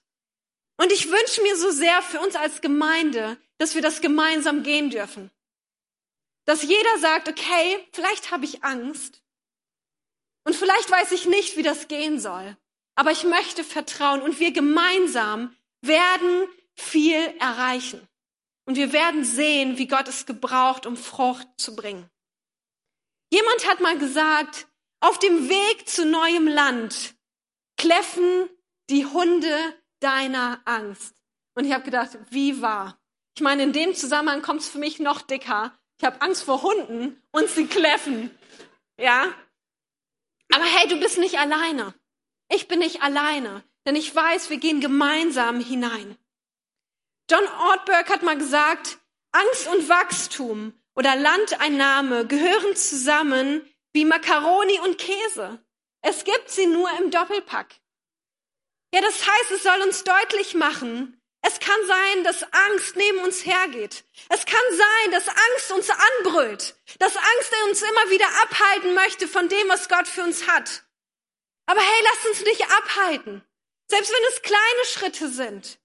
Und 0.77 0.93
ich 0.93 1.11
wünsche 1.11 1.43
mir 1.43 1.57
so 1.57 1.71
sehr 1.71 2.03
für 2.03 2.21
uns 2.21 2.37
als 2.37 2.61
Gemeinde, 2.61 3.37
dass 3.59 3.75
wir 3.75 3.83
das 3.83 4.01
gemeinsam 4.01 4.63
gehen 4.63 4.91
dürfen. 4.91 5.31
Dass 6.45 6.63
jeder 6.63 6.99
sagt, 6.99 7.29
okay, 7.29 7.87
vielleicht 7.93 8.31
habe 8.31 8.45
ich 8.45 8.65
Angst 8.65 9.23
und 10.45 10.55
vielleicht 10.57 10.91
weiß 10.91 11.13
ich 11.13 11.27
nicht, 11.27 11.59
wie 11.59 11.63
das 11.63 11.89
gehen 11.89 12.19
soll, 12.19 12.57
aber 12.95 13.11
ich 13.11 13.25
möchte 13.25 13.63
vertrauen 13.65 14.23
und 14.23 14.41
wir 14.41 14.51
gemeinsam 14.51 15.55
werden 15.83 16.49
viel 16.75 17.35
erreichen. 17.39 18.09
Und 18.65 18.77
wir 18.77 18.93
werden 18.93 19.25
sehen, 19.25 19.79
wie 19.79 19.89
Gott 19.89 20.09
es 20.09 20.27
gebraucht, 20.27 20.87
um 20.87 20.97
Frucht 20.97 21.47
zu 21.59 21.77
bringen. 21.77 22.09
Jemand 23.31 23.69
hat 23.69 23.81
mal 23.81 23.99
gesagt, 23.99 24.69
auf 25.01 25.19
dem 25.19 25.49
Weg 25.51 25.87
zu 25.87 26.07
neuem 26.07 26.47
Land 26.47 27.15
kläffen 27.79 28.51
die 28.91 29.07
Hunde 29.07 29.75
deiner 30.01 30.61
Angst. 30.65 31.15
Und 31.55 31.65
ich 31.65 31.73
habe 31.73 31.85
gedacht, 31.85 32.19
wie 32.31 32.61
wahr. 32.61 33.01
Ich 33.35 33.43
meine, 33.43 33.63
in 33.63 33.73
dem 33.73 33.95
Zusammenhang 33.95 34.43
kommt 34.43 34.61
es 34.61 34.69
für 34.69 34.79
mich 34.79 34.99
noch 34.99 35.23
dicker. 35.23 35.77
Ich 35.99 36.05
habe 36.05 36.21
Angst 36.21 36.45
vor 36.45 36.63
Hunden 36.63 37.21
und 37.31 37.49
sie 37.49 37.67
kläffen. 37.67 38.31
Ja? 39.01 39.33
Aber 40.53 40.65
hey, 40.65 40.89
du 40.89 41.01
bist 41.01 41.19
nicht 41.19 41.39
alleine. 41.39 41.95
Ich 42.51 42.69
bin 42.69 42.79
nicht 42.79 43.03
alleine, 43.03 43.63
denn 43.87 43.97
ich 43.97 44.15
weiß, 44.15 44.51
wir 44.51 44.59
gehen 44.59 44.81
gemeinsam 44.81 45.61
hinein. 45.61 46.17
John 47.31 47.47
Ortberg 47.69 48.09
hat 48.09 48.23
mal 48.23 48.39
gesagt, 48.39 48.99
Angst 49.33 49.69
und 49.69 49.89
Wachstum 49.89 50.73
oder 50.95 51.15
Landeinnahme 51.15 52.27
gehören 52.27 52.75
zusammen 52.75 53.63
wie 53.93 54.05
Makaroni 54.05 54.81
und 54.81 54.97
Käse. 54.97 55.63
Es 56.03 56.25
gibt 56.25 56.51
sie 56.51 56.67
nur 56.67 56.91
im 56.99 57.11
Doppelpack. 57.11 57.75
Ja, 58.95 59.01
das 59.01 59.27
heißt, 59.27 59.51
es 59.51 59.63
soll 59.63 59.83
uns 59.83 60.05
deutlich 60.05 60.55
machen, 60.55 61.19
es 61.43 61.61
kann 61.61 61.87
sein, 61.87 62.25
dass 62.25 62.43
Angst 62.53 62.97
neben 62.97 63.19
uns 63.21 63.47
hergeht. 63.47 64.05
Es 64.29 64.45
kann 64.45 64.61
sein, 64.71 65.13
dass 65.13 65.29
Angst 65.29 65.73
uns 65.73 65.91
anbrüllt, 65.91 66.77
dass 66.99 67.17
Angst 67.17 67.53
uns 67.65 67.83
immer 67.83 68.11
wieder 68.11 68.27
abhalten 68.43 68.95
möchte 68.95 69.29
von 69.29 69.49
dem, 69.49 69.69
was 69.69 69.89
Gott 69.89 70.09
für 70.09 70.25
uns 70.25 70.47
hat. 70.49 70.85
Aber 71.67 71.81
hey, 71.81 72.03
lasst 72.05 72.27
uns 72.27 72.41
nicht 72.45 72.63
abhalten. 72.71 73.45
Selbst 73.89 74.13
wenn 74.13 74.33
es 74.33 74.43
kleine 74.43 74.85
Schritte 74.85 75.29
sind. 75.29 75.79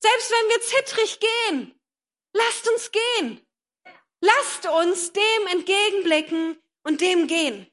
Selbst 0.00 0.30
wenn 0.30 0.48
wir 0.48 0.60
zittrig 0.62 1.20
gehen. 1.20 1.80
Lasst 2.32 2.68
uns 2.68 2.90
gehen. 2.90 3.46
Lasst 4.20 4.66
uns 4.66 5.12
dem 5.12 5.46
entgegenblicken 5.50 6.62
und 6.84 7.00
dem 7.00 7.26
gehen. 7.26 7.70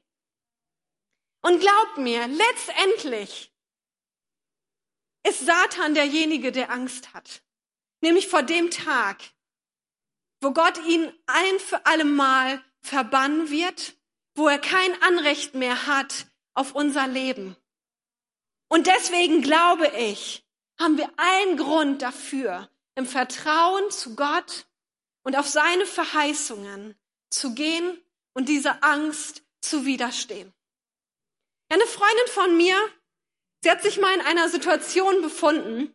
Und 1.44 1.60
glaubt 1.60 1.98
mir, 1.98 2.26
letztendlich 2.26 3.52
ist 5.26 5.44
Satan 5.44 5.92
derjenige, 5.92 6.52
der 6.52 6.70
Angst 6.70 7.12
hat. 7.12 7.42
Nämlich 8.00 8.28
vor 8.28 8.42
dem 8.42 8.70
Tag, 8.70 9.22
wo 10.40 10.52
Gott 10.52 10.78
ihn 10.86 11.12
ein 11.26 11.58
für 11.58 11.84
alle 11.84 12.06
Mal 12.06 12.64
verbannen 12.80 13.50
wird, 13.50 13.94
wo 14.34 14.48
er 14.48 14.58
kein 14.58 15.02
Anrecht 15.02 15.54
mehr 15.54 15.86
hat 15.86 16.26
auf 16.54 16.74
unser 16.74 17.06
Leben. 17.08 17.56
Und 18.68 18.86
deswegen 18.86 19.42
glaube 19.42 19.88
ich, 19.98 20.46
haben 20.80 20.96
wir 20.96 21.12
allen 21.18 21.58
Grund 21.58 22.00
dafür, 22.00 22.70
im 22.94 23.06
Vertrauen 23.06 23.90
zu 23.90 24.16
Gott 24.16 24.66
und 25.24 25.36
auf 25.36 25.46
seine 25.46 25.84
Verheißungen 25.84 26.98
zu 27.28 27.54
gehen 27.54 28.02
und 28.32 28.48
dieser 28.48 28.82
Angst 28.82 29.42
zu 29.60 29.84
widerstehen. 29.84 30.54
Eine 31.68 31.86
Freundin 31.86 32.26
von 32.28 32.56
mir, 32.56 32.76
sie 33.62 33.70
hat 33.70 33.82
sich 33.82 33.98
mal 33.98 34.14
in 34.14 34.20
einer 34.20 34.48
Situation 34.48 35.22
befunden, 35.22 35.94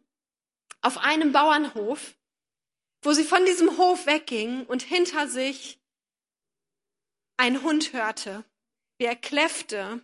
auf 0.82 0.98
einem 0.98 1.32
Bauernhof, 1.32 2.16
wo 3.02 3.14
sie 3.14 3.24
von 3.24 3.46
diesem 3.46 3.78
Hof 3.78 4.06
wegging 4.06 4.66
und 4.66 4.82
hinter 4.82 5.28
sich 5.28 5.80
ein 7.38 7.64
Hund 7.64 7.94
hörte, 7.94 8.44
wie 8.98 9.06
er 9.06 9.16
kläffte 9.16 10.02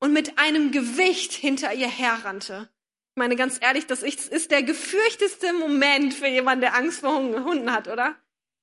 und 0.00 0.12
mit 0.12 0.38
einem 0.38 0.72
Gewicht 0.72 1.32
hinter 1.32 1.72
ihr 1.74 1.88
herrannte. 1.88 2.68
Ich 3.14 3.20
meine 3.20 3.36
ganz 3.36 3.58
ehrlich, 3.60 3.86
das 3.86 4.02
ist 4.02 4.50
der 4.50 4.62
gefürchteste 4.62 5.52
Moment 5.52 6.14
für 6.14 6.28
jemanden, 6.28 6.62
der 6.62 6.74
Angst 6.74 7.00
vor 7.00 7.14
Hunden 7.16 7.72
hat, 7.72 7.88
oder? 7.88 8.16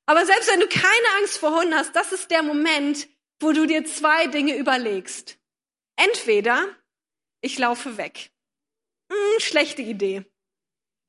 Aber 0.06 0.26
selbst 0.26 0.50
wenn 0.52 0.60
du 0.60 0.68
keine 0.68 1.10
Angst 1.20 1.38
vor 1.38 1.56
Hunden 1.58 1.76
hast, 1.76 1.96
das 1.96 2.12
ist 2.12 2.32
der 2.32 2.44
Moment, 2.44 3.08
wo 3.40 3.52
du 3.52 3.66
dir 3.66 3.86
zwei 3.86 4.28
Dinge 4.28 4.56
überlegst. 4.56 5.38
Entweder 5.96 6.76
ich 7.42 7.58
laufe 7.58 7.98
weg. 7.98 8.32
Hm, 9.12 9.40
schlechte 9.40 9.82
Idee. 9.82 10.26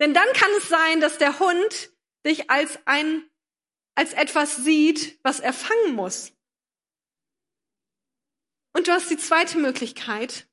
Denn 0.01 0.13
dann 0.13 0.31
kann 0.35 0.51
es 0.59 0.69
sein, 0.69 1.01
dass 1.01 1.19
der 1.19 1.39
Hund 1.39 1.93
dich 2.27 2.51
als 2.51 2.79
ein, 2.85 3.29
als 3.95 4.13
etwas 4.13 4.57
sieht, 4.57 5.19
was 5.23 5.41
er 5.41 5.53
fangen 5.53 5.95
muss. 5.95 6.33
Und 8.75 8.89
du 8.89 8.93
hast 8.93 9.11
die 9.11 9.17
zweite 9.17 9.59
Möglichkeit. 9.59 10.47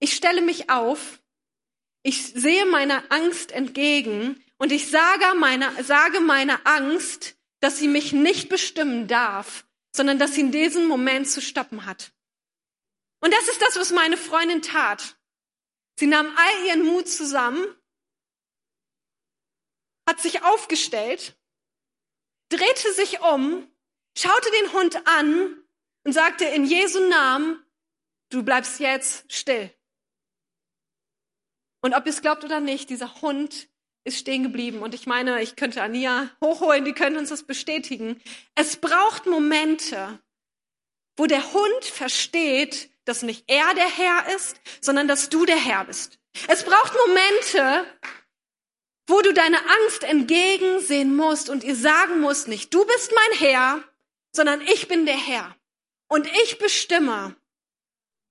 Ich 0.00 0.14
stelle 0.14 0.42
mich 0.42 0.68
auf, 0.68 1.22
ich 2.02 2.28
sehe 2.28 2.66
meiner 2.66 3.10
Angst 3.10 3.52
entgegen 3.52 4.44
und 4.58 4.70
ich 4.70 4.90
sage 4.90 5.34
meiner, 5.38 5.82
sage 5.82 6.20
meiner 6.20 6.66
Angst, 6.66 7.36
dass 7.60 7.78
sie 7.78 7.88
mich 7.88 8.12
nicht 8.12 8.48
bestimmen 8.48 9.08
darf, 9.08 9.66
sondern 9.94 10.18
dass 10.18 10.34
sie 10.34 10.42
in 10.42 10.52
diesem 10.52 10.86
Moment 10.86 11.28
zu 11.28 11.40
stoppen 11.40 11.86
hat. 11.86 12.12
Und 13.20 13.32
das 13.32 13.48
ist 13.48 13.60
das, 13.60 13.76
was 13.76 13.90
meine 13.92 14.16
Freundin 14.16 14.62
tat. 14.62 15.16
Sie 15.98 16.06
nahm 16.06 16.32
all 16.36 16.66
ihren 16.66 16.84
Mut 16.84 17.08
zusammen, 17.08 17.66
hat 20.08 20.20
sich 20.20 20.42
aufgestellt, 20.44 21.36
drehte 22.50 22.92
sich 22.92 23.20
um, 23.20 23.68
schaute 24.16 24.50
den 24.62 24.72
Hund 24.72 25.06
an 25.08 25.62
und 26.04 26.12
sagte 26.12 26.44
in 26.44 26.64
Jesu 26.64 27.00
Namen, 27.08 27.62
du 28.30 28.42
bleibst 28.42 28.78
jetzt 28.80 29.30
still. 29.32 29.74
Und 31.80 31.94
ob 31.94 32.06
ihr 32.06 32.10
es 32.10 32.22
glaubt 32.22 32.44
oder 32.44 32.60
nicht, 32.60 32.90
dieser 32.90 33.20
Hund 33.20 33.68
ist 34.04 34.18
stehen 34.18 34.42
geblieben. 34.42 34.80
Und 34.82 34.94
ich 34.94 35.06
meine, 35.06 35.42
ich 35.42 35.56
könnte 35.56 35.82
Ania 35.82 36.30
hochholen, 36.42 36.84
die 36.84 36.92
können 36.92 37.16
uns 37.16 37.28
das 37.28 37.42
bestätigen. 37.42 38.20
Es 38.54 38.76
braucht 38.76 39.26
Momente, 39.26 40.18
wo 41.16 41.26
der 41.26 41.52
Hund 41.52 41.84
versteht, 41.84 42.90
dass 43.08 43.22
nicht 43.22 43.44
er 43.48 43.74
der 43.74 43.88
Herr 43.88 44.34
ist, 44.36 44.60
sondern 44.80 45.08
dass 45.08 45.30
du 45.30 45.46
der 45.46 45.56
Herr 45.56 45.84
bist. 45.86 46.18
Es 46.46 46.64
braucht 46.64 46.92
Momente, 47.06 47.86
wo 49.08 49.22
du 49.22 49.32
deine 49.32 49.58
Angst 49.58 50.04
entgegensehen 50.04 51.16
musst 51.16 51.48
und 51.48 51.64
ihr 51.64 51.74
sagen 51.74 52.20
musst, 52.20 52.46
nicht 52.46 52.72
du 52.72 52.84
bist 52.84 53.12
mein 53.14 53.38
Herr, 53.38 53.82
sondern 54.34 54.60
ich 54.60 54.86
bin 54.88 55.06
der 55.06 55.16
Herr. 55.16 55.56
Und 56.10 56.26
ich 56.26 56.58
bestimme, 56.58 57.36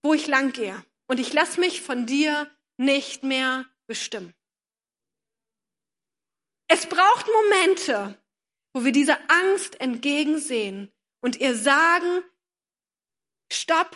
wo 0.03 0.13
ich 0.13 0.27
lang 0.27 0.53
gehe. 0.53 0.85
Und 1.07 1.19
ich 1.19 1.33
lasse 1.33 1.59
mich 1.59 1.81
von 1.81 2.05
dir 2.05 2.49
nicht 2.77 3.23
mehr 3.23 3.65
bestimmen. 3.87 4.33
Es 6.69 6.87
braucht 6.87 7.27
Momente, 7.27 8.21
wo 8.73 8.83
wir 8.83 8.91
dieser 8.91 9.19
Angst 9.29 9.79
entgegensehen 9.79 10.91
und 11.21 11.37
ihr 11.37 11.55
sagen, 11.55 12.23
stopp, 13.51 13.95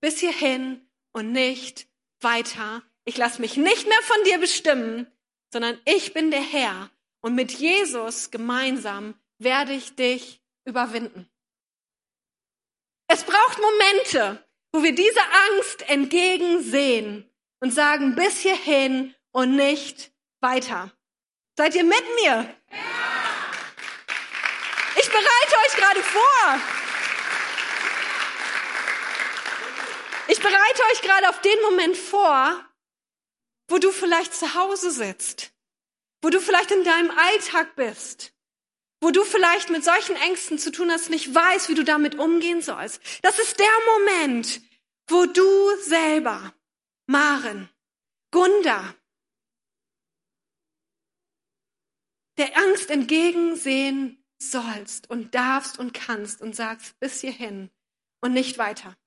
bis 0.00 0.20
hierhin 0.20 0.86
und 1.12 1.32
nicht 1.32 1.88
weiter. 2.20 2.82
Ich 3.04 3.16
lasse 3.16 3.40
mich 3.40 3.56
nicht 3.56 3.86
mehr 3.86 4.02
von 4.02 4.16
dir 4.24 4.38
bestimmen, 4.38 5.06
sondern 5.52 5.80
ich 5.84 6.12
bin 6.12 6.30
der 6.30 6.42
Herr 6.42 6.90
und 7.20 7.34
mit 7.34 7.52
Jesus 7.52 8.30
gemeinsam 8.30 9.14
werde 9.38 9.72
ich 9.72 9.94
dich 9.96 10.42
überwinden. 10.64 11.28
Es 13.08 13.22
braucht 13.24 13.58
Momente, 13.58 14.44
wo 14.72 14.82
wir 14.82 14.94
dieser 14.94 15.24
Angst 15.50 15.88
entgegensehen 15.88 17.30
und 17.60 17.72
sagen, 17.72 18.14
bis 18.14 18.40
hierhin 18.40 19.14
und 19.32 19.56
nicht 19.56 20.12
weiter. 20.40 20.92
Seid 21.56 21.74
ihr 21.74 21.84
mit 21.84 22.04
mir? 22.22 22.54
Ich 24.98 25.08
bereite 25.08 25.56
euch 25.66 25.76
gerade 25.76 26.02
vor. 26.02 26.85
Ich 30.36 30.42
bereite 30.42 30.82
euch 30.92 31.00
gerade 31.00 31.30
auf 31.30 31.40
den 31.40 31.58
Moment 31.62 31.96
vor, 31.96 32.62
wo 33.68 33.78
du 33.78 33.90
vielleicht 33.90 34.34
zu 34.34 34.52
Hause 34.52 34.90
sitzt, 34.90 35.50
wo 36.20 36.28
du 36.28 36.42
vielleicht 36.42 36.70
in 36.72 36.84
deinem 36.84 37.10
Alltag 37.10 37.74
bist, 37.74 38.34
wo 39.00 39.10
du 39.10 39.24
vielleicht 39.24 39.70
mit 39.70 39.82
solchen 39.82 40.14
Ängsten 40.16 40.58
zu 40.58 40.70
tun 40.70 40.90
hast, 40.90 41.08
nicht 41.08 41.34
weißt, 41.34 41.70
wie 41.70 41.74
du 41.74 41.84
damit 41.84 42.16
umgehen 42.16 42.60
sollst. 42.60 43.00
Das 43.22 43.38
ist 43.38 43.58
der 43.58 43.66
Moment, 43.94 44.60
wo 45.08 45.24
du 45.24 45.74
selber, 45.80 46.52
Maren, 47.06 47.70
Gunda, 48.30 48.94
der 52.36 52.58
Angst 52.58 52.90
entgegensehen 52.90 54.22
sollst 54.38 55.08
und 55.08 55.34
darfst 55.34 55.78
und 55.78 55.94
kannst 55.94 56.42
und 56.42 56.54
sagst 56.54 57.00
bis 57.00 57.22
hierhin 57.22 57.70
und 58.20 58.34
nicht 58.34 58.58
weiter. 58.58 58.98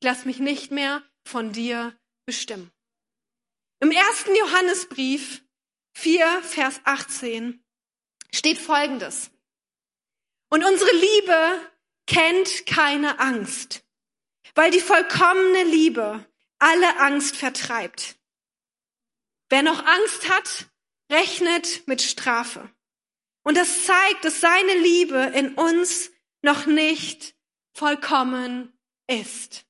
Ich 0.00 0.04
lass 0.04 0.24
mich 0.24 0.38
nicht 0.38 0.70
mehr 0.70 1.02
von 1.24 1.52
dir 1.52 1.98
bestimmen. 2.26 2.70
Im 3.80 3.90
ersten 3.90 4.34
Johannesbrief 4.36 5.42
4, 5.94 6.42
Vers 6.42 6.80
18 6.84 7.64
steht 8.32 8.58
Folgendes. 8.58 9.30
Und 10.50 10.64
unsere 10.64 10.92
Liebe 10.92 11.72
kennt 12.06 12.66
keine 12.66 13.18
Angst, 13.18 13.84
weil 14.54 14.70
die 14.70 14.80
vollkommene 14.80 15.64
Liebe 15.64 16.24
alle 16.58 17.00
Angst 17.00 17.36
vertreibt. 17.36 18.16
Wer 19.48 19.62
noch 19.62 19.84
Angst 19.84 20.28
hat, 20.28 20.66
rechnet 21.10 21.86
mit 21.86 22.02
Strafe. 22.02 22.70
Und 23.44 23.56
das 23.56 23.84
zeigt, 23.84 24.24
dass 24.24 24.40
seine 24.40 24.74
Liebe 24.74 25.32
in 25.34 25.54
uns 25.54 26.10
noch 26.42 26.66
nicht 26.66 27.34
vollkommen 27.72 28.72
ist. 29.06 29.65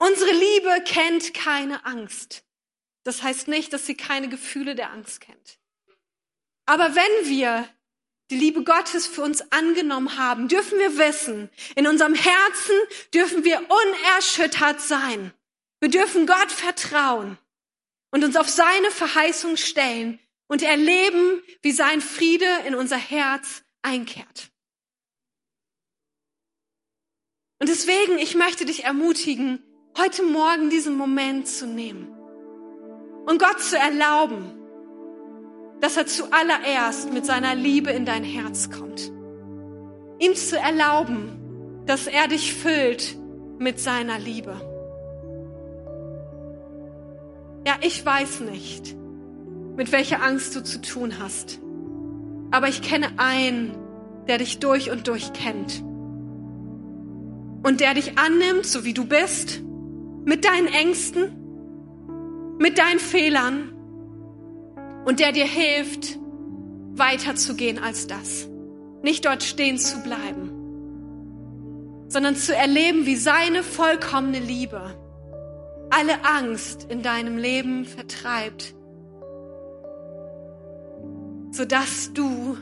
Unsere 0.00 0.32
Liebe 0.32 0.82
kennt 0.86 1.34
keine 1.34 1.84
Angst. 1.84 2.42
Das 3.04 3.22
heißt 3.22 3.48
nicht, 3.48 3.72
dass 3.74 3.84
sie 3.84 3.94
keine 3.94 4.30
Gefühle 4.30 4.74
der 4.74 4.90
Angst 4.90 5.20
kennt. 5.20 5.58
Aber 6.64 6.94
wenn 6.94 7.28
wir 7.28 7.68
die 8.30 8.38
Liebe 8.38 8.64
Gottes 8.64 9.06
für 9.06 9.22
uns 9.22 9.52
angenommen 9.52 10.16
haben, 10.16 10.48
dürfen 10.48 10.78
wir 10.78 10.96
wissen, 10.96 11.50
in 11.76 11.86
unserem 11.86 12.14
Herzen 12.14 12.74
dürfen 13.12 13.44
wir 13.44 13.58
unerschüttert 13.58 14.80
sein. 14.80 15.34
Wir 15.80 15.90
dürfen 15.90 16.26
Gott 16.26 16.50
vertrauen 16.50 17.36
und 18.10 18.24
uns 18.24 18.36
auf 18.36 18.48
seine 18.48 18.90
Verheißung 18.90 19.58
stellen 19.58 20.18
und 20.46 20.62
erleben, 20.62 21.42
wie 21.60 21.72
sein 21.72 22.00
Friede 22.00 22.48
in 22.66 22.74
unser 22.74 22.96
Herz 22.96 23.64
einkehrt. 23.82 24.50
Und 27.58 27.68
deswegen, 27.68 28.18
ich 28.18 28.34
möchte 28.34 28.64
dich 28.64 28.84
ermutigen, 28.84 29.62
heute 29.98 30.22
Morgen 30.22 30.70
diesen 30.70 30.96
Moment 30.96 31.46
zu 31.46 31.66
nehmen 31.66 32.08
und 33.26 33.38
Gott 33.38 33.60
zu 33.60 33.76
erlauben, 33.76 34.52
dass 35.80 35.96
er 35.96 36.06
zuallererst 36.06 37.12
mit 37.12 37.26
seiner 37.26 37.54
Liebe 37.54 37.90
in 37.90 38.04
dein 38.04 38.24
Herz 38.24 38.70
kommt. 38.70 39.10
Ihm 40.18 40.34
zu 40.34 40.58
erlauben, 40.58 41.82
dass 41.86 42.06
er 42.06 42.28
dich 42.28 42.54
füllt 42.54 43.16
mit 43.58 43.80
seiner 43.80 44.18
Liebe. 44.18 44.54
Ja, 47.66 47.74
ich 47.80 48.04
weiß 48.04 48.40
nicht, 48.40 48.94
mit 49.76 49.92
welcher 49.92 50.22
Angst 50.22 50.54
du 50.56 50.62
zu 50.62 50.80
tun 50.80 51.14
hast, 51.18 51.60
aber 52.50 52.68
ich 52.68 52.82
kenne 52.82 53.08
einen, 53.18 53.76
der 54.28 54.38
dich 54.38 54.58
durch 54.58 54.90
und 54.90 55.08
durch 55.08 55.32
kennt 55.32 55.82
und 57.62 57.80
der 57.80 57.94
dich 57.94 58.18
annimmt, 58.18 58.66
so 58.66 58.84
wie 58.84 58.94
du 58.94 59.04
bist, 59.06 59.62
mit 60.30 60.44
deinen 60.44 60.68
Ängsten, 60.68 62.56
mit 62.60 62.78
deinen 62.78 63.00
Fehlern 63.00 63.72
und 65.04 65.18
der 65.18 65.32
dir 65.32 65.44
hilft, 65.44 66.20
weiterzugehen 66.92 67.80
als 67.80 68.06
das. 68.06 68.48
Nicht 69.02 69.24
dort 69.24 69.42
stehen 69.42 69.76
zu 69.76 70.00
bleiben, 70.04 70.52
sondern 72.06 72.36
zu 72.36 72.54
erleben, 72.54 73.06
wie 73.06 73.16
seine 73.16 73.64
vollkommene 73.64 74.38
Liebe 74.38 74.94
alle 75.90 76.24
Angst 76.24 76.86
in 76.88 77.02
deinem 77.02 77.36
Leben 77.36 77.84
vertreibt, 77.84 78.72
sodass 81.50 82.12
du 82.12 82.56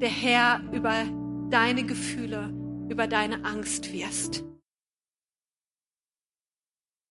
der 0.00 0.08
Herr 0.08 0.60
über 0.72 1.04
deine 1.50 1.84
Gefühle, 1.84 2.52
über 2.88 3.06
deine 3.06 3.44
Angst 3.44 3.92
wirst. 3.92 4.42